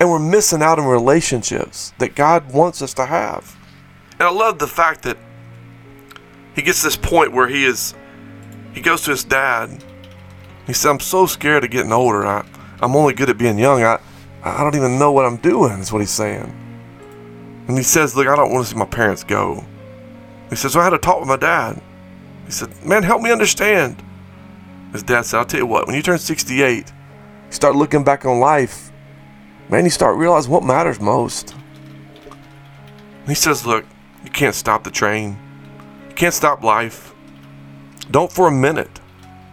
[0.00, 3.56] And we're missing out on relationships that God wants us to have.
[4.12, 5.16] And I love the fact that
[6.54, 7.94] he gets this point where he is
[8.72, 9.84] he goes to his dad.
[10.66, 12.26] He said, I'm so scared of getting older.
[12.26, 12.44] I,
[12.80, 13.82] I'm only good at being young.
[13.82, 14.00] I,
[14.42, 16.52] I don't even know what I'm doing, is what he's saying.
[17.68, 19.64] And he says, Look, I don't want to see my parents go.
[20.50, 21.80] He says, so I had a talk with my dad.
[22.46, 24.02] He said, Man, help me understand.
[24.92, 26.92] His dad said, I'll tell you what, when you turn 68, you
[27.50, 28.92] start looking back on life,
[29.68, 31.52] man, you start realizing what matters most.
[33.20, 33.84] And he says, Look,
[34.22, 35.38] you can't stop the train,
[36.08, 37.14] you can't stop life.
[38.10, 39.00] Don't for a minute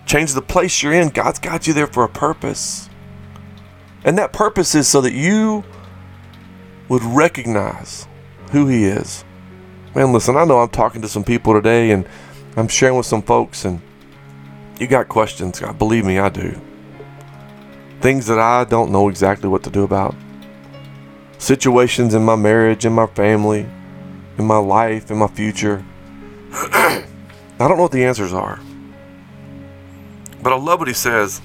[0.05, 1.07] change the place you're in.
[1.07, 2.89] God's got you there for a purpose.
[4.03, 5.63] And that purpose is so that you
[6.89, 8.07] would recognize
[8.51, 9.23] who He is.
[9.95, 12.05] Man, listen, I know I'm talking to some people today and
[12.57, 13.81] I'm sharing with some folks, and
[14.79, 15.61] you got questions.
[15.77, 16.59] Believe me, I do.
[18.01, 20.15] Things that I don't know exactly what to do about.
[21.37, 23.65] Situations in my marriage, in my family,
[24.37, 25.85] in my life, in my future.
[26.51, 27.05] I
[27.57, 28.59] don't know what the answers are.
[30.41, 31.41] But I love what he says.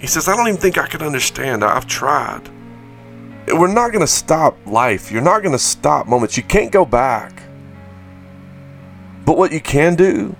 [0.00, 1.62] He says, I don't even think I can understand.
[1.62, 2.48] I've tried.
[3.48, 5.12] We're not going to stop life.
[5.12, 6.36] You're not going to stop moments.
[6.36, 7.42] You can't go back.
[9.24, 10.36] But what you can do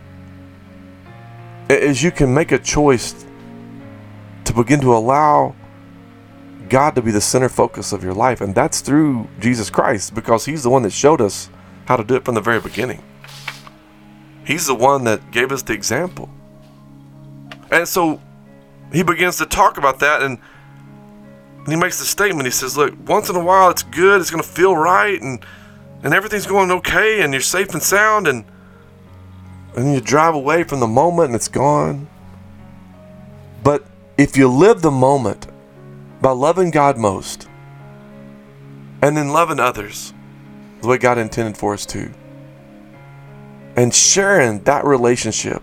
[1.68, 3.24] is you can make a choice
[4.44, 5.54] to begin to allow
[6.68, 8.40] God to be the center focus of your life.
[8.40, 11.50] And that's through Jesus Christ because He's the one that showed us
[11.86, 13.02] how to do it from the very beginning.
[14.44, 16.28] He's the one that gave us the example.
[17.70, 18.20] And so
[18.92, 20.38] he begins to talk about that and
[21.66, 22.46] he makes the statement.
[22.46, 25.44] He says, Look, once in a while it's good, it's going to feel right, and,
[26.02, 28.44] and everything's going okay, and you're safe and sound, and
[29.76, 32.08] and you drive away from the moment and it's gone.
[33.62, 33.84] But
[34.18, 35.46] if you live the moment
[36.20, 37.48] by loving God most
[39.00, 40.12] and then loving others
[40.80, 42.10] the way God intended for us to,
[43.76, 45.62] and sharing that relationship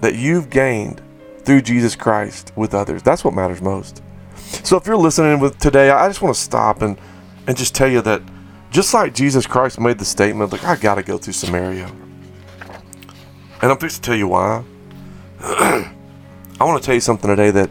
[0.00, 1.00] that you've gained
[1.44, 4.02] through Jesus Christ with others, that's what matters most.
[4.36, 6.98] So if you're listening with today, I just want to stop and,
[7.46, 8.22] and just tell you that
[8.70, 11.90] just like Jesus Christ made the statement, like, I got to go through Samaria.
[13.66, 14.62] And I'm fixing to tell you why.
[15.40, 15.90] I
[16.60, 17.68] want to tell you something today that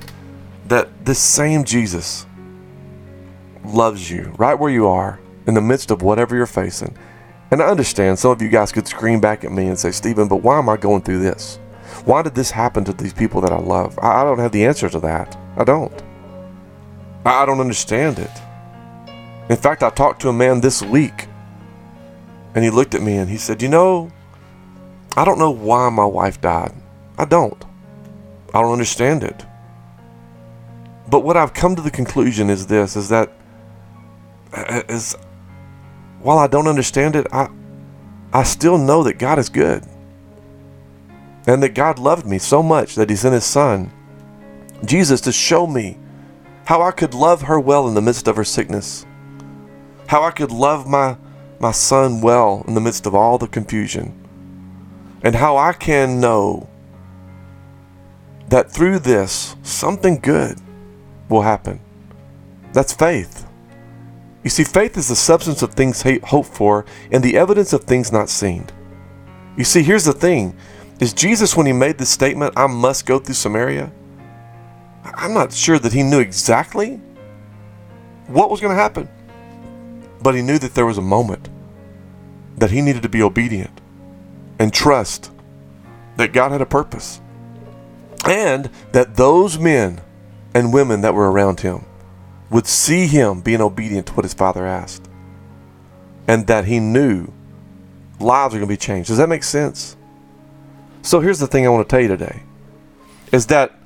[0.68, 2.26] that this same Jesus
[3.64, 6.98] loves you right where you are in the midst of whatever you're facing.
[7.50, 10.28] And I understand some of you guys could scream back at me and say, Stephen,
[10.28, 11.60] but why am I going through this?
[12.04, 13.98] Why did this happen to these people that I love?
[14.00, 15.38] I, I don't have the answer to that.
[15.56, 15.94] I don't.
[17.26, 18.32] I, I don't understand it.
[19.50, 21.28] In fact, I talked to a man this week
[22.54, 24.12] and he looked at me and he said, You know,
[25.18, 26.74] I don't know why my wife died.
[27.18, 27.64] I don't.
[28.54, 29.46] I don't understand it.
[31.10, 33.32] But what I've come to the conclusion is this is that
[34.54, 35.16] uh, is
[36.20, 37.50] while I don't understand it, I
[38.34, 39.86] I still know that God is good.
[41.48, 43.92] And that God loved me so much that he sent his son
[44.84, 45.98] Jesus to show me
[46.66, 49.06] how I could love her well in the midst of her sickness.
[50.08, 51.18] How I could love my
[51.60, 54.25] my son well in the midst of all the confusion
[55.26, 56.70] and how I can know
[58.50, 60.60] that through this, something good
[61.30, 61.80] will happen.
[62.74, 63.48] That's faith.
[64.44, 68.12] You see, faith is the substance of things hoped for and the evidence of things
[68.12, 68.68] not seen.
[69.58, 70.56] You see, here's the thing
[71.00, 73.92] is Jesus, when he made this statement, I must go through Samaria,
[75.04, 77.02] I'm not sure that he knew exactly
[78.28, 79.10] what was going to happen.
[80.22, 81.50] But he knew that there was a moment
[82.58, 83.82] that he needed to be obedient
[84.60, 85.32] and trust
[86.18, 87.22] that God had a purpose.
[88.26, 90.02] And that those men
[90.54, 91.86] and women that were around him
[92.50, 95.08] would see him being obedient to what his father asked.
[96.28, 97.32] And that he knew
[98.20, 99.10] lives are going to be changed.
[99.10, 99.96] Does that make sense?
[101.02, 102.44] So here's the thing I want to tell you today
[103.32, 103.78] is that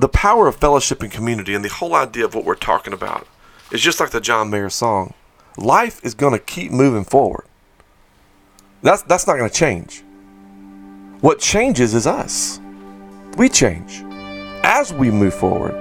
[0.00, 3.26] the power of fellowship and community and the whole idea of what we're talking about
[3.70, 5.14] is just like the John Mayer song.
[5.56, 7.44] Life is going to keep moving forward.
[8.82, 10.02] That's that's not going to change.
[11.20, 12.60] What changes is us.
[13.36, 14.02] We change
[14.64, 15.76] as we move forward.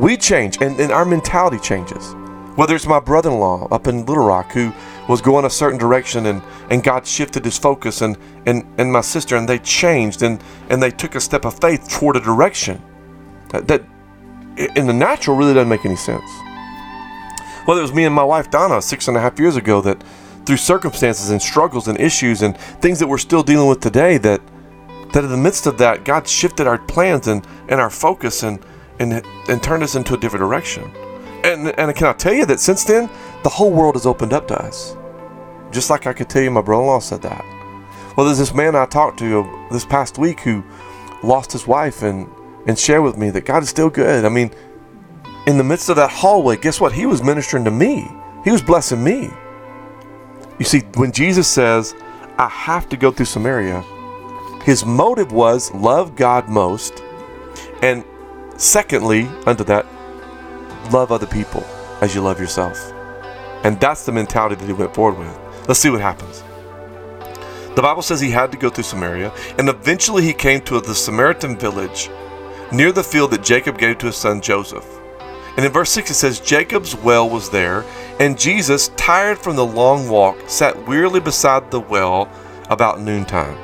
[0.00, 2.14] We change and, and our mentality changes.
[2.56, 4.72] Whether it's my brother in law up in Little Rock who
[5.08, 8.16] was going a certain direction and, and God shifted his focus and,
[8.46, 11.88] and, and my sister and they changed and, and they took a step of faith
[11.88, 12.82] toward a direction
[13.50, 13.82] that, that
[14.76, 16.30] in the natural really doesn't make any sense.
[17.64, 20.02] Whether it was me and my wife Donna six and a half years ago that
[20.44, 24.40] through circumstances and struggles and issues and things that we're still dealing with today that
[25.12, 28.64] that in the midst of that God shifted our plans and, and our focus and,
[28.98, 29.12] and
[29.48, 30.90] and turned us into a different direction.
[31.44, 33.08] And and can I tell you that since then
[33.42, 34.96] the whole world has opened up to us.
[35.70, 37.44] Just like I could tell you my brother-in-law said that.
[38.16, 40.62] Well, there's this man I talked to uh, this past week who
[41.22, 42.28] lost his wife and
[42.66, 44.24] and shared with me that God is still good.
[44.24, 44.50] I mean,
[45.46, 46.92] in the midst of that hallway, guess what?
[46.92, 48.08] He was ministering to me.
[48.44, 49.30] He was blessing me.
[50.58, 51.94] You see, when Jesus says,
[52.38, 53.82] I have to go through Samaria,
[54.64, 57.02] his motive was love God most,
[57.82, 58.04] and
[58.56, 59.86] secondly, unto that,
[60.92, 61.64] love other people
[62.00, 62.78] as you love yourself.
[63.64, 65.68] And that's the mentality that he went forward with.
[65.68, 66.42] Let's see what happens.
[67.74, 70.94] The Bible says he had to go through Samaria, and eventually he came to the
[70.94, 72.10] Samaritan village
[72.70, 74.86] near the field that Jacob gave to his son Joseph.
[75.56, 77.84] And in verse 6 it says, Jacob's well was there,
[78.18, 82.30] and Jesus, tired from the long walk, sat wearily beside the well
[82.70, 83.58] about noontime.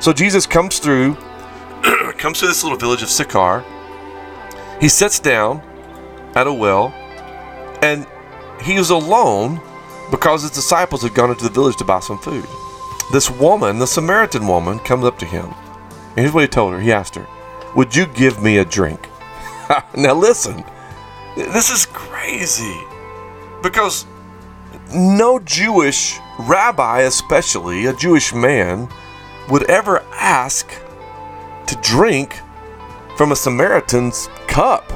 [0.00, 1.14] So Jesus comes through,
[2.18, 3.64] comes to this little village of Sychar.
[4.80, 5.62] He sits down
[6.34, 6.88] at a well,
[7.80, 8.06] and
[8.62, 9.60] he is alone
[10.10, 12.46] because his disciples had gone into the village to buy some food.
[13.12, 15.54] This woman, the Samaritan woman, comes up to him.
[16.10, 16.80] And here's what he told her.
[16.80, 17.26] He asked her,
[17.76, 19.08] Would you give me a drink?
[19.96, 20.64] now listen,
[21.36, 22.80] this is crazy
[23.62, 24.06] because
[24.94, 28.88] no Jewish rabbi, especially a Jewish man,
[29.48, 30.70] would ever ask
[31.66, 32.40] to drink
[33.16, 34.92] from a Samaritan's cup,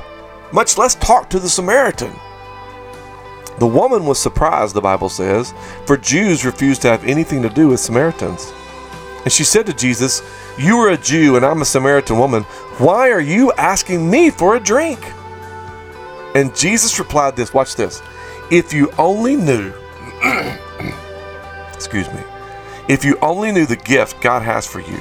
[0.53, 2.13] much less talk to the Samaritan.
[3.59, 5.53] The woman was surprised, the Bible says,
[5.85, 8.53] for Jews refused to have anything to do with Samaritans.
[9.25, 10.23] And she said to Jesus,
[10.57, 12.45] You are a Jew and I'm a Samaritan woman.
[12.79, 15.01] Why are you asking me for a drink?
[16.35, 18.03] And Jesus replied this, watch this.
[18.51, 19.73] If you only knew,
[21.75, 22.21] excuse me,
[22.89, 24.99] if you only knew the gift God has for you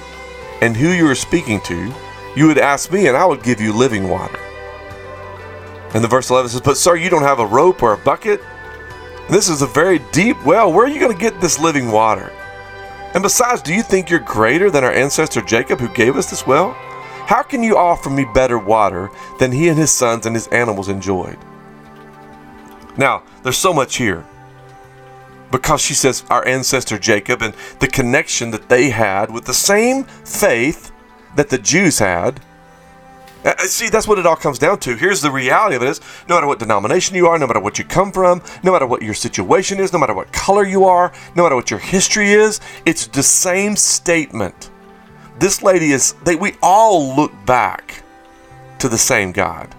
[0.61, 1.93] and who you are speaking to,
[2.35, 4.39] you would ask me and I would give you living water.
[5.93, 8.41] And the verse 11 says, But sir, you don't have a rope or a bucket.
[9.29, 10.71] This is a very deep well.
[10.71, 12.31] Where are you going to get this living water?
[13.13, 16.45] And besides, do you think you're greater than our ancestor Jacob who gave us this
[16.45, 16.77] well?
[17.27, 20.87] How can you offer me better water than he and his sons and his animals
[20.87, 21.37] enjoyed?
[22.97, 24.25] Now, there's so much here.
[25.51, 30.05] Because she says our ancestor Jacob and the connection that they had with the same
[30.05, 30.93] faith
[31.35, 32.39] that the Jews had.
[33.43, 34.95] Uh, uh, see, that's what it all comes down to.
[34.95, 37.77] Here's the reality of it is no matter what denomination you are, no matter what
[37.77, 41.11] you come from, no matter what your situation is, no matter what color you are,
[41.35, 44.71] no matter what your history is, it's the same statement
[45.39, 48.03] this lady is they we all look back
[48.79, 49.73] to the same God.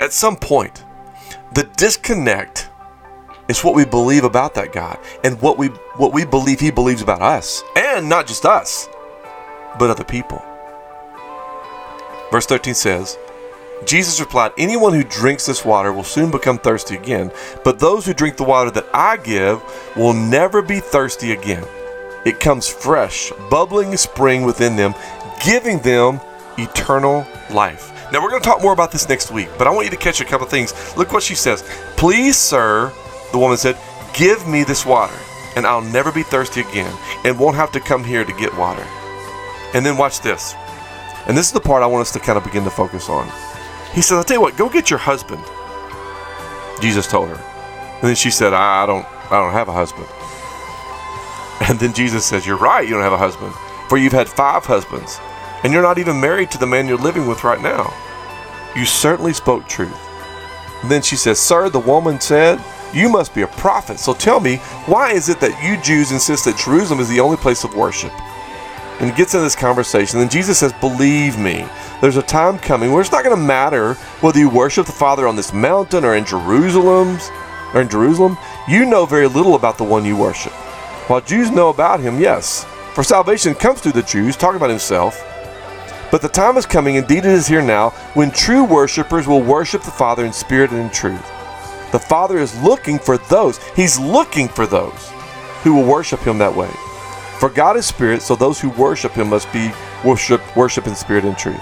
[0.00, 0.84] At some point,
[1.54, 2.68] the disconnect
[3.48, 7.02] is what we believe about that God and what we what we believe he believes
[7.02, 7.62] about us.
[7.76, 8.88] And not just us,
[9.78, 10.42] but other people.
[12.30, 13.18] Verse 13 says,
[13.84, 17.30] Jesus replied, Anyone who drinks this water will soon become thirsty again,
[17.62, 19.62] but those who drink the water that I give
[19.96, 21.66] will never be thirsty again.
[22.24, 24.94] It comes fresh, bubbling spring within them,
[25.44, 26.20] giving them
[26.58, 27.90] eternal life.
[28.12, 29.96] Now, we're going to talk more about this next week, but I want you to
[29.96, 30.72] catch a couple things.
[30.96, 31.62] Look what she says.
[31.96, 32.92] Please, sir,
[33.32, 33.76] the woman said,
[34.14, 35.16] give me this water.
[35.56, 36.92] and I'll never be thirsty again
[37.24, 38.86] and won't have to come here to get water.
[39.74, 40.54] And then watch this.
[41.26, 43.30] And this is the part I want us to kind of begin to focus on.
[43.94, 45.42] He said, I'll tell you what, go get your husband.
[46.80, 47.36] Jesus told her.
[48.00, 50.06] And then she said, I don't I don't have a husband.
[51.60, 53.54] And then Jesus says, You're right, you don't have a husband.
[53.88, 55.20] For you've had five husbands,
[55.62, 57.92] and you're not even married to the man you're living with right now.
[58.74, 59.96] You certainly spoke truth.
[60.82, 63.98] And then she says, Sir, the woman said, You must be a prophet.
[63.98, 67.36] So tell me, why is it that you Jews insist that Jerusalem is the only
[67.36, 68.12] place of worship?
[69.00, 70.18] And gets in this conversation.
[70.18, 71.66] Then Jesus says, Believe me,
[72.00, 75.28] there's a time coming where it's not going to matter whether you worship the Father
[75.28, 77.30] on this mountain or in Jerusalem's
[77.74, 78.36] or in Jerusalem.
[78.68, 80.52] You know very little about the one you worship.
[81.12, 85.22] While Jews know about him, yes, for salvation comes through the Jews, talking about himself.
[86.10, 89.82] But the time is coming, indeed it is here now, when true worshippers will worship
[89.82, 91.20] the Father in spirit and in truth.
[91.92, 95.12] The Father is looking for those, He's looking for those
[95.62, 96.70] who will worship Him that way.
[97.38, 99.70] For God is spirit, so those who worship Him must be
[100.02, 101.60] worship, worship in spirit and truth.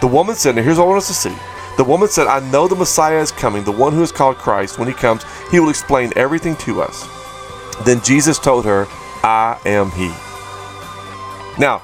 [0.00, 1.36] The woman said, Now here's what I want us to see.
[1.76, 4.78] The woman said, I know the Messiah is coming, the one who is called Christ.
[4.78, 7.17] When He comes, He will explain everything to us.
[7.84, 8.86] Then Jesus told her,
[9.22, 10.08] I am He.
[11.60, 11.82] Now,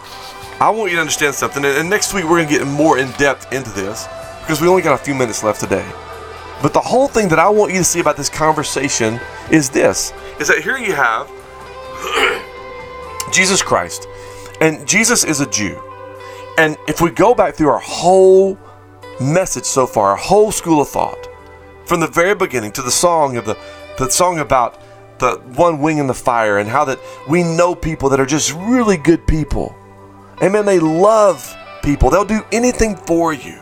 [0.61, 3.11] I want you to understand something, and next week we're going to get more in
[3.13, 4.07] depth into this
[4.41, 5.87] because we only got a few minutes left today.
[6.63, 9.21] But the whole thing that I want you to see about this conversation
[9.51, 11.31] is this is that here you have
[13.33, 14.07] Jesus Christ,
[14.61, 15.81] and Jesus is a Jew.
[16.57, 18.59] And if we go back through our whole
[19.21, 21.29] message so far, our whole school of thought,
[21.85, 23.59] from the very beginning to the song of the,
[23.99, 24.81] the song about
[25.25, 28.53] the one wing in the fire and how that we know people that are just
[28.53, 29.75] really good people.
[30.43, 30.67] Amen.
[30.67, 32.11] They love people.
[32.11, 33.61] They'll do anything for you.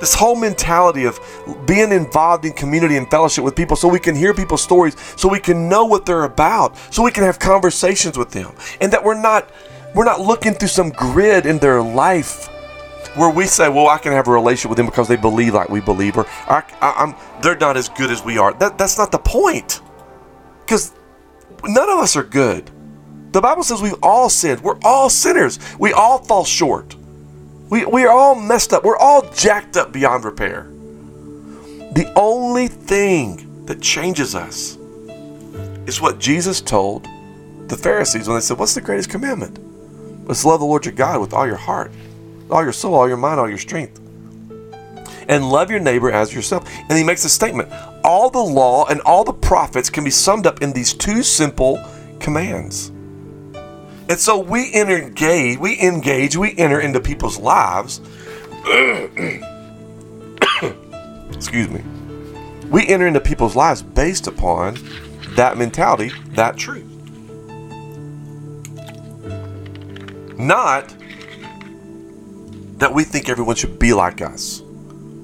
[0.00, 1.18] This whole mentality of
[1.66, 5.28] being involved in community and fellowship with people so we can hear people's stories, so
[5.28, 8.54] we can know what they're about, so we can have conversations with them.
[8.80, 9.50] And that we're not
[9.94, 12.48] we're not looking through some grid in their life
[13.14, 15.68] where we say, well, I can have a relationship with them because they believe like
[15.68, 18.52] we believe, or I, am they're not as good as we are.
[18.54, 19.80] That, that's not the point.
[20.64, 20.92] Because
[21.64, 22.70] none of us are good.
[23.32, 24.60] The Bible says we've all sinned.
[24.62, 25.58] We're all sinners.
[25.78, 26.94] We all fall short.
[27.68, 28.84] We, we are all messed up.
[28.84, 30.68] We're all jacked up beyond repair.
[31.94, 34.76] The only thing that changes us
[35.86, 37.06] is what Jesus told
[37.68, 39.58] the Pharisees when they said, What's the greatest commandment?
[40.28, 41.92] Let's love the Lord your God with all your heart,
[42.50, 44.00] all your soul, all your mind, all your strength.
[45.28, 46.68] And love your neighbor as yourself.
[46.88, 47.72] And he makes a statement
[48.04, 51.82] all the law and all the prophets can be summed up in these two simple
[52.20, 52.90] commands.
[54.08, 58.00] And so we engage, we engage, we enter into people's lives.
[61.32, 61.82] Excuse me.
[62.68, 64.78] We enter into people's lives based upon
[65.36, 66.84] that mentality, that truth.
[70.38, 70.94] Not
[72.78, 74.62] that we think everyone should be like us,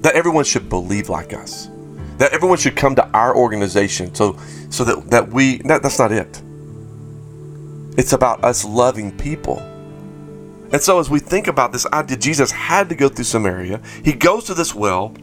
[0.01, 1.69] that everyone should believe like us.
[2.17, 4.37] That everyone should come to our organization so
[4.69, 6.41] so that that we that, that's not it.
[7.97, 9.59] It's about us loving people.
[10.71, 13.81] And so as we think about this idea jesus had to go through samaria.
[14.03, 15.15] He goes to this well.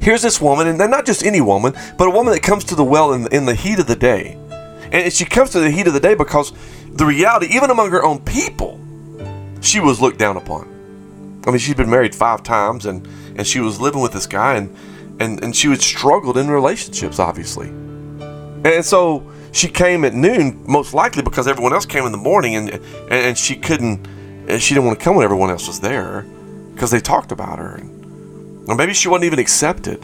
[0.00, 2.84] Here's this woman and not just any woman but a woman that comes to the
[2.84, 4.38] well in, in the heat of the day.
[4.92, 6.52] And she comes to the heat of the day because
[6.88, 8.80] the reality even among her own people
[9.60, 11.42] she was looked down upon.
[11.46, 13.06] I mean she'd been married five times and
[13.36, 14.74] and she was living with this guy and
[15.20, 17.68] and and she had struggled in relationships, obviously.
[17.68, 22.56] And so she came at noon, most likely because everyone else came in the morning,
[22.56, 22.80] and
[23.10, 24.06] and she couldn't,
[24.48, 26.26] and she didn't want to come when everyone else was there,
[26.74, 27.80] because they talked about her,
[28.68, 30.02] or maybe she wasn't even accepted.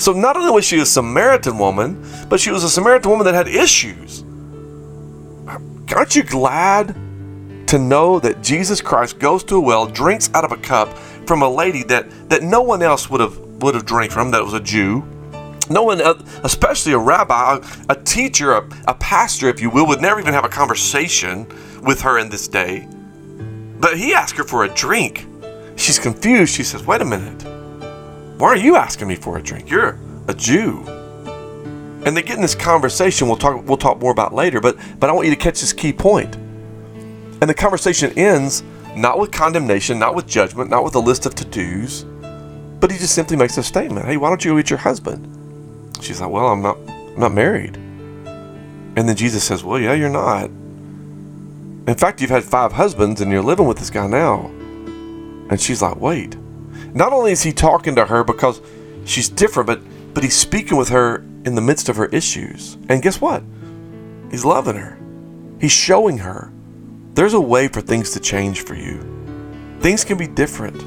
[0.00, 3.34] So not only was she a Samaritan woman, but she was a Samaritan woman that
[3.34, 4.22] had issues.
[5.92, 6.94] Aren't you glad
[7.68, 10.96] to know that Jesus Christ goes to a well, drinks out of a cup
[11.26, 14.42] from a lady that that no one else would have would have drank from that
[14.42, 15.04] was a Jew.
[15.70, 16.14] No one, uh,
[16.44, 20.46] especially a rabbi, a, teacher, a, a pastor, if you will, would never even have
[20.46, 21.46] a conversation
[21.82, 22.88] with her in this day.
[23.78, 25.26] But he asked her for a drink.
[25.76, 26.54] She's confused.
[26.54, 27.44] She says, Wait a minute.
[28.38, 29.68] Why are you asking me for a drink?
[29.68, 30.84] You're a Jew.
[32.06, 35.10] And they get in this conversation we'll talk we'll talk more about later, but but
[35.10, 36.38] I want you to catch this key point.
[37.40, 38.62] And the conversation ends
[38.96, 42.04] not with condemnation, not with judgment, not with a list of to-dos,
[42.80, 44.06] but he just simply makes a statement.
[44.06, 45.26] Hey, why don't you go get your husband?
[46.00, 47.76] She's like, Well, I'm not I'm not married.
[47.76, 50.44] And then Jesus says, Well, yeah, you're not.
[50.44, 54.46] In fact, you've had five husbands and you're living with this guy now.
[55.50, 56.36] And she's like, Wait.
[56.94, 58.60] Not only is he talking to her because
[59.04, 59.80] she's different, but
[60.14, 62.76] but he's speaking with her in the midst of her issues.
[62.88, 63.42] And guess what?
[64.30, 64.98] He's loving her.
[65.60, 66.52] He's showing her
[67.18, 69.00] there's a way for things to change for you.
[69.80, 70.80] Things can be different.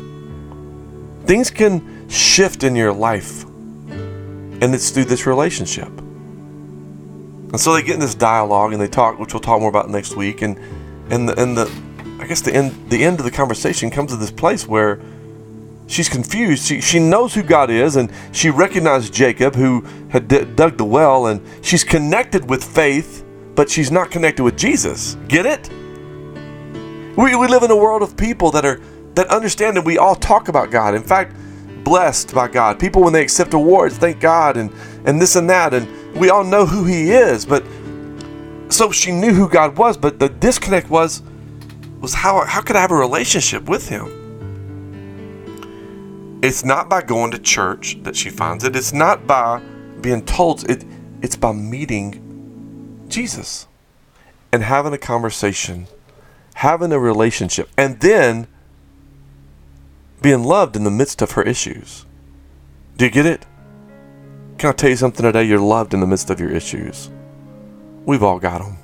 [1.27, 3.43] Things can shift in your life.
[3.43, 5.89] And it's through this relationship.
[5.89, 9.89] And so they get in this dialogue and they talk, which we'll talk more about
[9.89, 10.41] next week.
[10.41, 10.57] And
[11.09, 11.69] and the and the
[12.21, 15.01] I guess the end the end of the conversation comes to this place where
[15.87, 16.65] she's confused.
[16.65, 20.85] She, she knows who God is, and she recognized Jacob, who had d- dug the
[20.85, 25.17] well, and she's connected with faith, but she's not connected with Jesus.
[25.27, 25.69] Get it?
[27.17, 28.79] We, we live in a world of people that are
[29.15, 30.95] that understand that we all talk about God.
[30.95, 31.35] In fact,
[31.83, 32.79] blessed by God.
[32.79, 34.71] People when they accept awards, thank God, and
[35.05, 37.45] and this and that, and we all know who He is.
[37.45, 37.65] But
[38.69, 41.21] so she knew who God was, but the disconnect was
[41.99, 44.19] was how how could I have a relationship with Him?
[46.41, 48.75] It's not by going to church that she finds it.
[48.75, 49.61] It's not by
[50.01, 50.69] being told.
[50.69, 50.85] It,
[51.21, 53.67] it's by meeting Jesus
[54.51, 55.87] and having a conversation,
[56.55, 58.47] having a relationship, and then
[60.21, 62.05] being loved in the midst of her issues.
[62.97, 63.45] Do you get it?
[64.57, 65.43] Can I tell you something today?
[65.43, 67.09] You're loved in the midst of your issues.
[68.05, 68.77] We've all got them.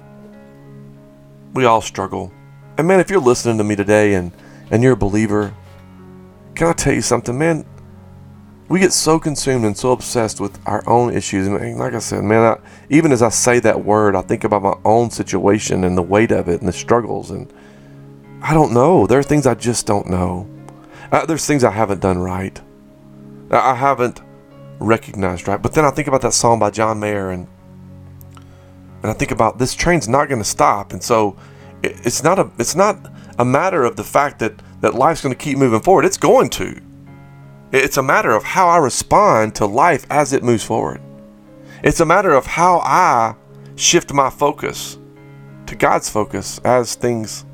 [1.53, 2.31] We all struggle.
[2.77, 4.31] And man, if you're listening to me today and,
[4.71, 5.53] and you're a believer,
[6.55, 7.65] can I tell you something, man?
[8.69, 11.47] We get so consumed and so obsessed with our own issues.
[11.47, 12.57] And like I said, man, I,
[12.89, 16.31] even as I say that word, I think about my own situation and the weight
[16.31, 17.31] of it and the struggles.
[17.31, 17.51] And
[18.41, 19.07] I don't know.
[19.07, 20.49] There are things I just don't know.
[21.11, 22.59] Uh, there's things I haven't done right.
[23.49, 24.21] I haven't
[24.79, 25.61] recognized right.
[25.61, 27.47] But then I think about that song by John Mayer and
[29.03, 30.91] and I think about this train's not going to stop.
[30.91, 31.37] And so
[31.83, 33.09] it, it's not a it's not
[33.39, 36.05] a matter of the fact that that life's going to keep moving forward.
[36.05, 36.81] It's going to.
[37.71, 41.01] It's a matter of how I respond to life as it moves forward.
[41.83, 43.35] It's a matter of how I
[43.75, 44.97] shift my focus
[45.65, 47.45] to God's focus as things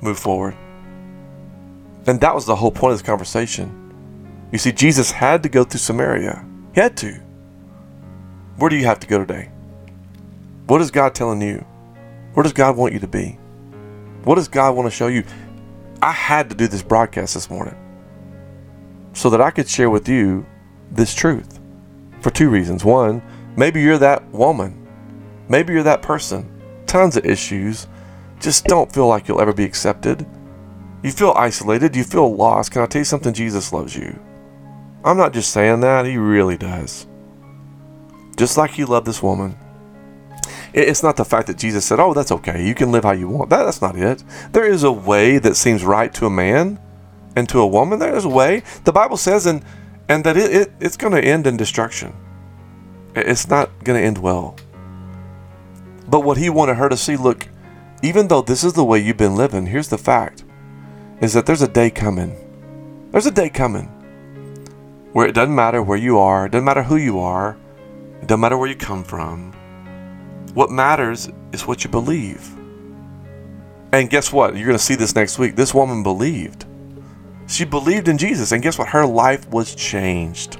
[0.00, 0.56] move forward.
[2.08, 3.78] And that was the whole point of this conversation.
[4.50, 6.44] You see, Jesus had to go through Samaria.
[6.74, 7.20] He had to.
[8.56, 9.50] Where do you have to go today?
[10.66, 11.64] What is God telling you?
[12.34, 13.38] Where does God want you to be?
[14.24, 15.22] What does God want to show you?
[16.02, 17.76] I had to do this broadcast this morning
[19.12, 20.46] so that I could share with you
[20.90, 21.60] this truth
[22.20, 22.84] for two reasons.
[22.84, 23.22] One,
[23.56, 24.86] maybe you're that woman,
[25.48, 26.50] maybe you're that person,
[26.86, 27.86] tons of issues,
[28.40, 30.26] just don't feel like you'll ever be accepted.
[31.02, 32.70] You feel isolated, you feel lost.
[32.72, 33.32] Can I tell you something?
[33.32, 34.18] Jesus loves you.
[35.04, 37.06] I'm not just saying that, He really does.
[38.36, 39.56] Just like He loved this woman.
[40.74, 42.66] It's not the fact that Jesus said, "Oh, that's okay.
[42.66, 44.24] You can live how you want." That, that's not it.
[44.52, 46.78] There is a way that seems right to a man
[47.36, 47.98] and to a woman.
[47.98, 48.62] There is a way.
[48.84, 49.64] The Bible says, and
[50.08, 52.14] and that it, it it's going to end in destruction.
[53.14, 54.56] It's not going to end well.
[56.08, 57.48] But what he wanted her to see, look,
[58.02, 60.44] even though this is the way you've been living, here's the fact:
[61.20, 62.36] is that there's a day coming.
[63.10, 63.86] There's a day coming
[65.12, 67.58] where it doesn't matter where you are, it doesn't matter who you are,
[68.22, 69.52] it doesn't matter where you come from
[70.54, 72.56] what matters is what you believe.
[73.92, 74.56] And guess what?
[74.56, 75.56] You're going to see this next week.
[75.56, 76.66] This woman believed.
[77.46, 78.52] She believed in Jesus.
[78.52, 78.88] And guess what?
[78.88, 80.58] Her life was changed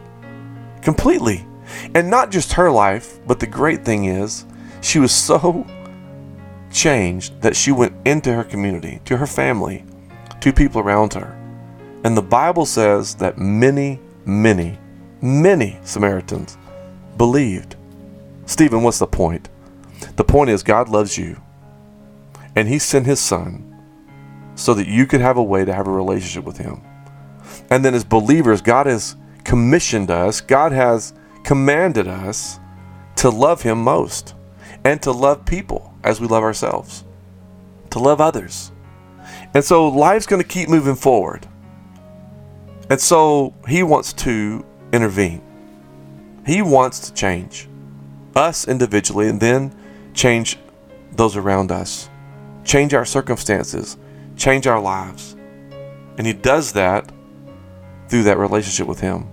[0.83, 1.47] completely.
[1.95, 4.45] And not just her life, but the great thing is,
[4.80, 5.66] she was so
[6.70, 9.85] changed that she went into her community, to her family,
[10.41, 11.39] to people around her.
[12.05, 14.78] And the Bible says that many, many,
[15.20, 16.59] many Samaritans
[17.16, 17.76] believed.
[18.47, 19.49] Stephen, what's the point?
[20.16, 21.41] The point is, God loves you,
[22.57, 23.72] and He sent His Son
[24.63, 26.81] so that you could have a way to have a relationship with Him.
[27.69, 32.61] And then, as believers, God has commissioned us, God has commanded us
[33.17, 34.37] to love Him most
[34.85, 37.03] and to love people as we love ourselves,
[37.91, 38.71] to love others.
[39.53, 41.49] And so, life's going to keep moving forward.
[42.89, 45.43] And so, He wants to intervene,
[46.47, 47.69] He wants to change
[48.37, 49.75] us individually and then
[50.15, 50.57] change
[51.11, 52.09] those around us,
[52.65, 53.97] change our circumstances,
[54.37, 55.37] change our lives.
[56.18, 57.11] And He does that
[58.09, 59.28] through that relationship with Him.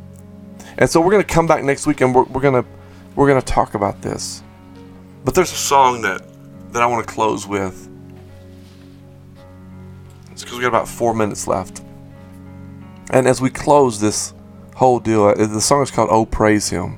[0.78, 2.70] And so we're going to come back next week and we're, we're going to
[3.16, 4.44] we're going to talk about this.
[5.26, 6.22] But there's a song that
[6.72, 7.90] that I want to close with.
[10.32, 11.82] It's because we got about four minutes left.
[13.12, 14.34] And as we close this
[14.76, 16.98] whole deal, uh, the song is called "Oh Praise Him,"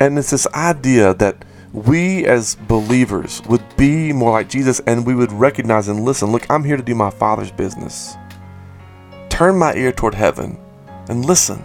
[0.00, 5.14] and it's this idea that we as believers would be more like Jesus and we
[5.14, 8.14] would recognize and listen look, I'm here to do my Father's business.
[9.30, 10.58] Turn my ear toward heaven
[11.08, 11.64] and listen.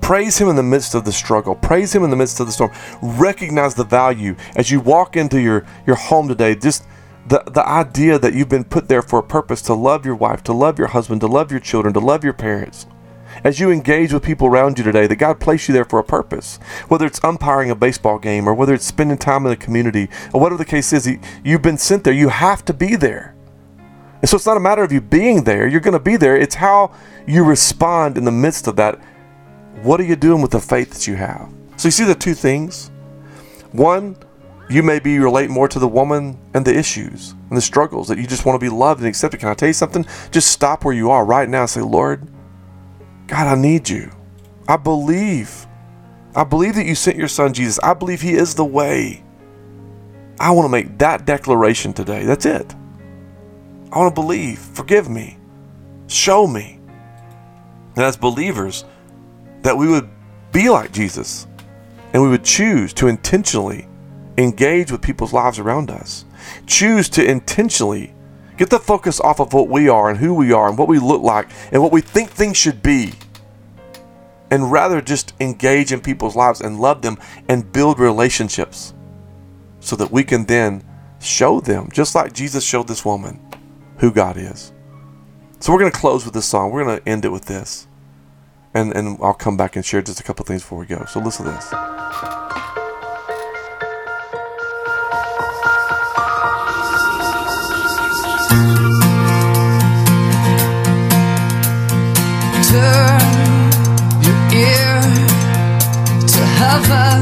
[0.00, 1.54] Praise Him in the midst of the struggle.
[1.54, 2.72] Praise Him in the midst of the storm.
[3.02, 6.54] Recognize the value as you walk into your, your home today.
[6.54, 6.84] Just
[7.28, 10.42] the, the idea that you've been put there for a purpose to love your wife,
[10.44, 12.86] to love your husband, to love your children, to love your parents.
[13.42, 16.04] As you engage with people around you today, that God placed you there for a
[16.04, 16.58] purpose.
[16.88, 20.40] Whether it's umpiring a baseball game or whether it's spending time in the community or
[20.40, 21.08] whatever the case is,
[21.42, 22.12] you've been sent there.
[22.12, 23.34] You have to be there.
[24.20, 26.36] And so it's not a matter of you being there, you're going to be there.
[26.36, 26.92] It's how
[27.26, 29.00] you respond in the midst of that.
[29.82, 31.48] What are you doing with the faith that you have?
[31.76, 32.90] So you see the two things.
[33.72, 34.16] One,
[34.68, 38.26] you maybe relate more to the woman and the issues and the struggles that you
[38.26, 39.40] just want to be loved and accepted.
[39.40, 40.04] Can I tell you something?
[40.30, 42.28] Just stop where you are right now and say, Lord,
[43.30, 44.10] God, I need you.
[44.66, 45.68] I believe.
[46.34, 47.78] I believe that you sent your son Jesus.
[47.78, 49.22] I believe he is the way.
[50.40, 52.24] I want to make that declaration today.
[52.24, 52.74] That's it.
[53.92, 54.58] I want to believe.
[54.58, 55.38] Forgive me.
[56.08, 56.80] Show me.
[57.94, 58.84] And as believers,
[59.62, 60.10] that we would
[60.50, 61.46] be like Jesus
[62.12, 63.86] and we would choose to intentionally
[64.38, 66.24] engage with people's lives around us.
[66.66, 68.12] Choose to intentionally
[68.60, 70.98] get the focus off of what we are and who we are and what we
[70.98, 73.10] look like and what we think things should be.
[74.50, 77.16] And rather just engage in people's lives and love them
[77.48, 78.92] and build relationships
[79.78, 80.84] so that we can then
[81.20, 83.40] show them, just like Jesus showed this woman,
[83.96, 84.74] who God is.
[85.60, 86.70] So we're going to close with this song.
[86.70, 87.86] We're going to end it with this.
[88.74, 91.06] And, and I'll come back and share just a couple things before we go.
[91.06, 92.39] So listen to this.
[102.70, 103.22] Turn
[104.26, 104.94] your ear
[106.34, 107.20] to heaven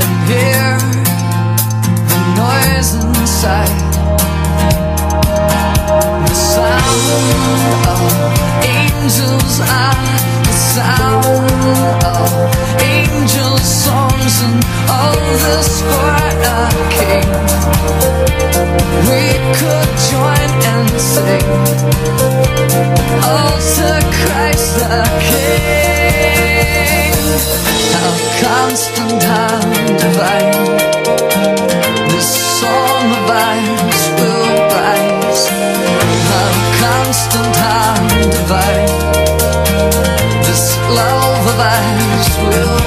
[0.00, 0.68] and hear
[2.10, 3.78] the noise inside.
[6.26, 7.04] The sound
[7.90, 8.00] of
[8.64, 9.54] angels
[10.60, 12.30] sound of
[12.80, 15.10] angels' songs and a.
[19.08, 19.24] We
[19.58, 21.48] could join and sing.
[24.22, 27.12] Christ the King.
[27.94, 29.22] How constant,
[29.98, 30.76] divine.
[32.10, 32.30] This
[32.60, 35.42] song of ours will rise.
[36.28, 36.50] How
[36.82, 37.56] constant,
[38.30, 39.29] divine.
[40.94, 41.60] Love of
[42.48, 42.79] will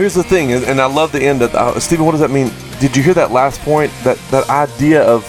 [0.00, 1.42] here's the thing, and, I love the end.
[1.42, 2.50] Of, uh, Stephen, what does that mean?
[2.80, 3.92] Did you hear that last point?
[4.02, 5.22] That that idea of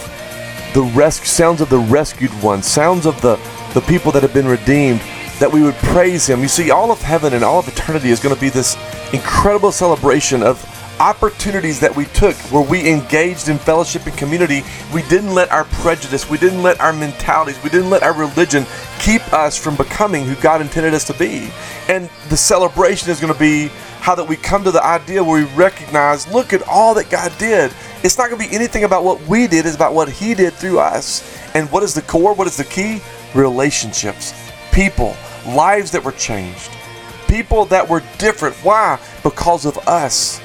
[0.74, 3.36] the rescue sounds of the rescued ones, sounds of the
[3.74, 5.00] the people that have been redeemed.
[5.38, 6.40] That we would praise Him.
[6.40, 8.76] You see, all of heaven and all of eternity is going to be this
[9.12, 10.62] incredible celebration of
[11.00, 14.62] opportunities that we took where we engaged in fellowship and community.
[14.94, 18.64] We didn't let our prejudice, we didn't let our mentalities, we didn't let our religion
[19.00, 21.50] keep us from becoming who God intended us to be.
[21.88, 23.70] And the celebration is going to be
[24.02, 27.32] how that we come to the idea where we recognize, look at all that God
[27.38, 27.72] did.
[28.02, 30.54] It's not going to be anything about what we did, it's about what He did
[30.54, 31.22] through us.
[31.54, 32.34] And what is the core?
[32.34, 33.00] What is the key?
[33.32, 34.34] Relationships,
[34.72, 35.14] people,
[35.46, 36.72] lives that were changed,
[37.28, 38.56] people that were different.
[38.56, 38.98] Why?
[39.22, 40.40] Because of us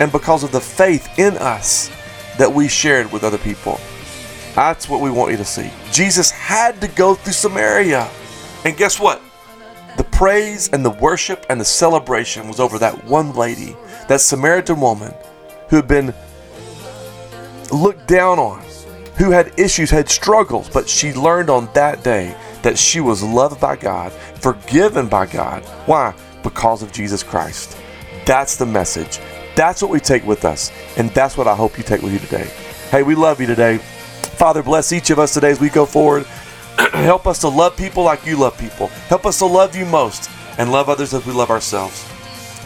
[0.00, 1.90] and because of the faith in us
[2.38, 3.78] that we shared with other people.
[4.54, 5.70] That's what we want you to see.
[5.92, 8.10] Jesus had to go through Samaria.
[8.64, 9.20] And guess what?
[9.96, 13.76] The praise and the worship and the celebration was over that one lady,
[14.08, 15.12] that Samaritan woman
[15.68, 16.14] who had been
[17.72, 18.62] looked down on,
[19.16, 23.60] who had issues, had struggles, but she learned on that day that she was loved
[23.60, 25.64] by God, forgiven by God.
[25.86, 26.14] Why?
[26.42, 27.76] Because of Jesus Christ.
[28.24, 29.18] That's the message.
[29.54, 30.72] That's what we take with us.
[30.96, 32.50] And that's what I hope you take with you today.
[32.90, 33.78] Hey, we love you today.
[33.78, 36.26] Father, bless each of us today as we go forward.
[36.92, 38.88] Help us to love people like you love people.
[39.08, 40.28] Help us to love you most
[40.58, 42.04] and love others as we love ourselves.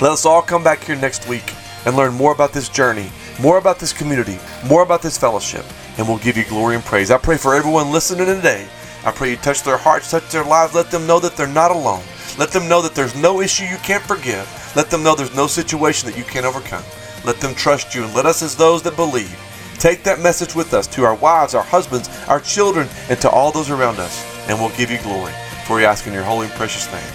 [0.00, 1.52] Let us all come back here next week
[1.84, 3.10] and learn more about this journey,
[3.40, 5.66] more about this community, more about this fellowship,
[5.98, 7.10] and we'll give you glory and praise.
[7.10, 8.66] I pray for everyone listening today.
[9.04, 10.74] I pray you touch their hearts, touch their lives.
[10.74, 12.02] Let them know that they're not alone.
[12.38, 14.48] Let them know that there's no issue you can't forgive.
[14.74, 16.84] Let them know there's no situation that you can't overcome.
[17.24, 19.38] Let them trust you and let us, as those that believe,
[19.76, 23.52] take that message with us to our wives, our husbands, our children, and to all
[23.52, 25.32] those around us, and we'll give you glory.
[25.66, 27.12] For we ask in your holy and precious name.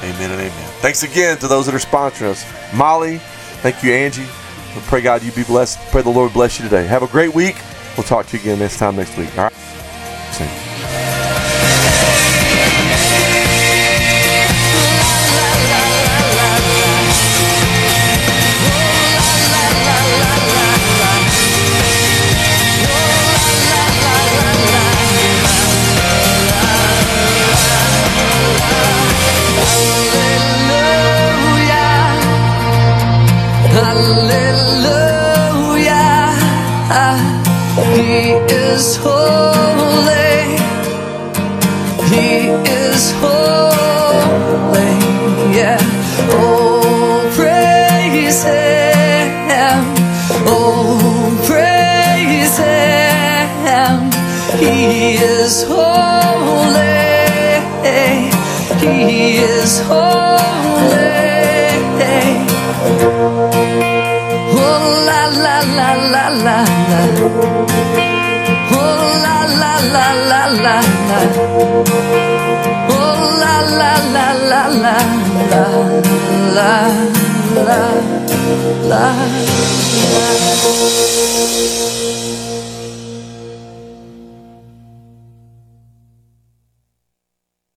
[0.00, 0.70] Amen and amen.
[0.80, 2.44] Thanks again to those that are sponsoring us.
[2.74, 3.18] Molly,
[3.62, 4.26] thank you, Angie.
[4.74, 5.78] We pray God you be blessed.
[5.90, 6.86] Pray the Lord bless you today.
[6.86, 7.56] Have a great week.
[7.96, 9.30] We'll talk to you again this time next week.
[9.38, 9.53] All right.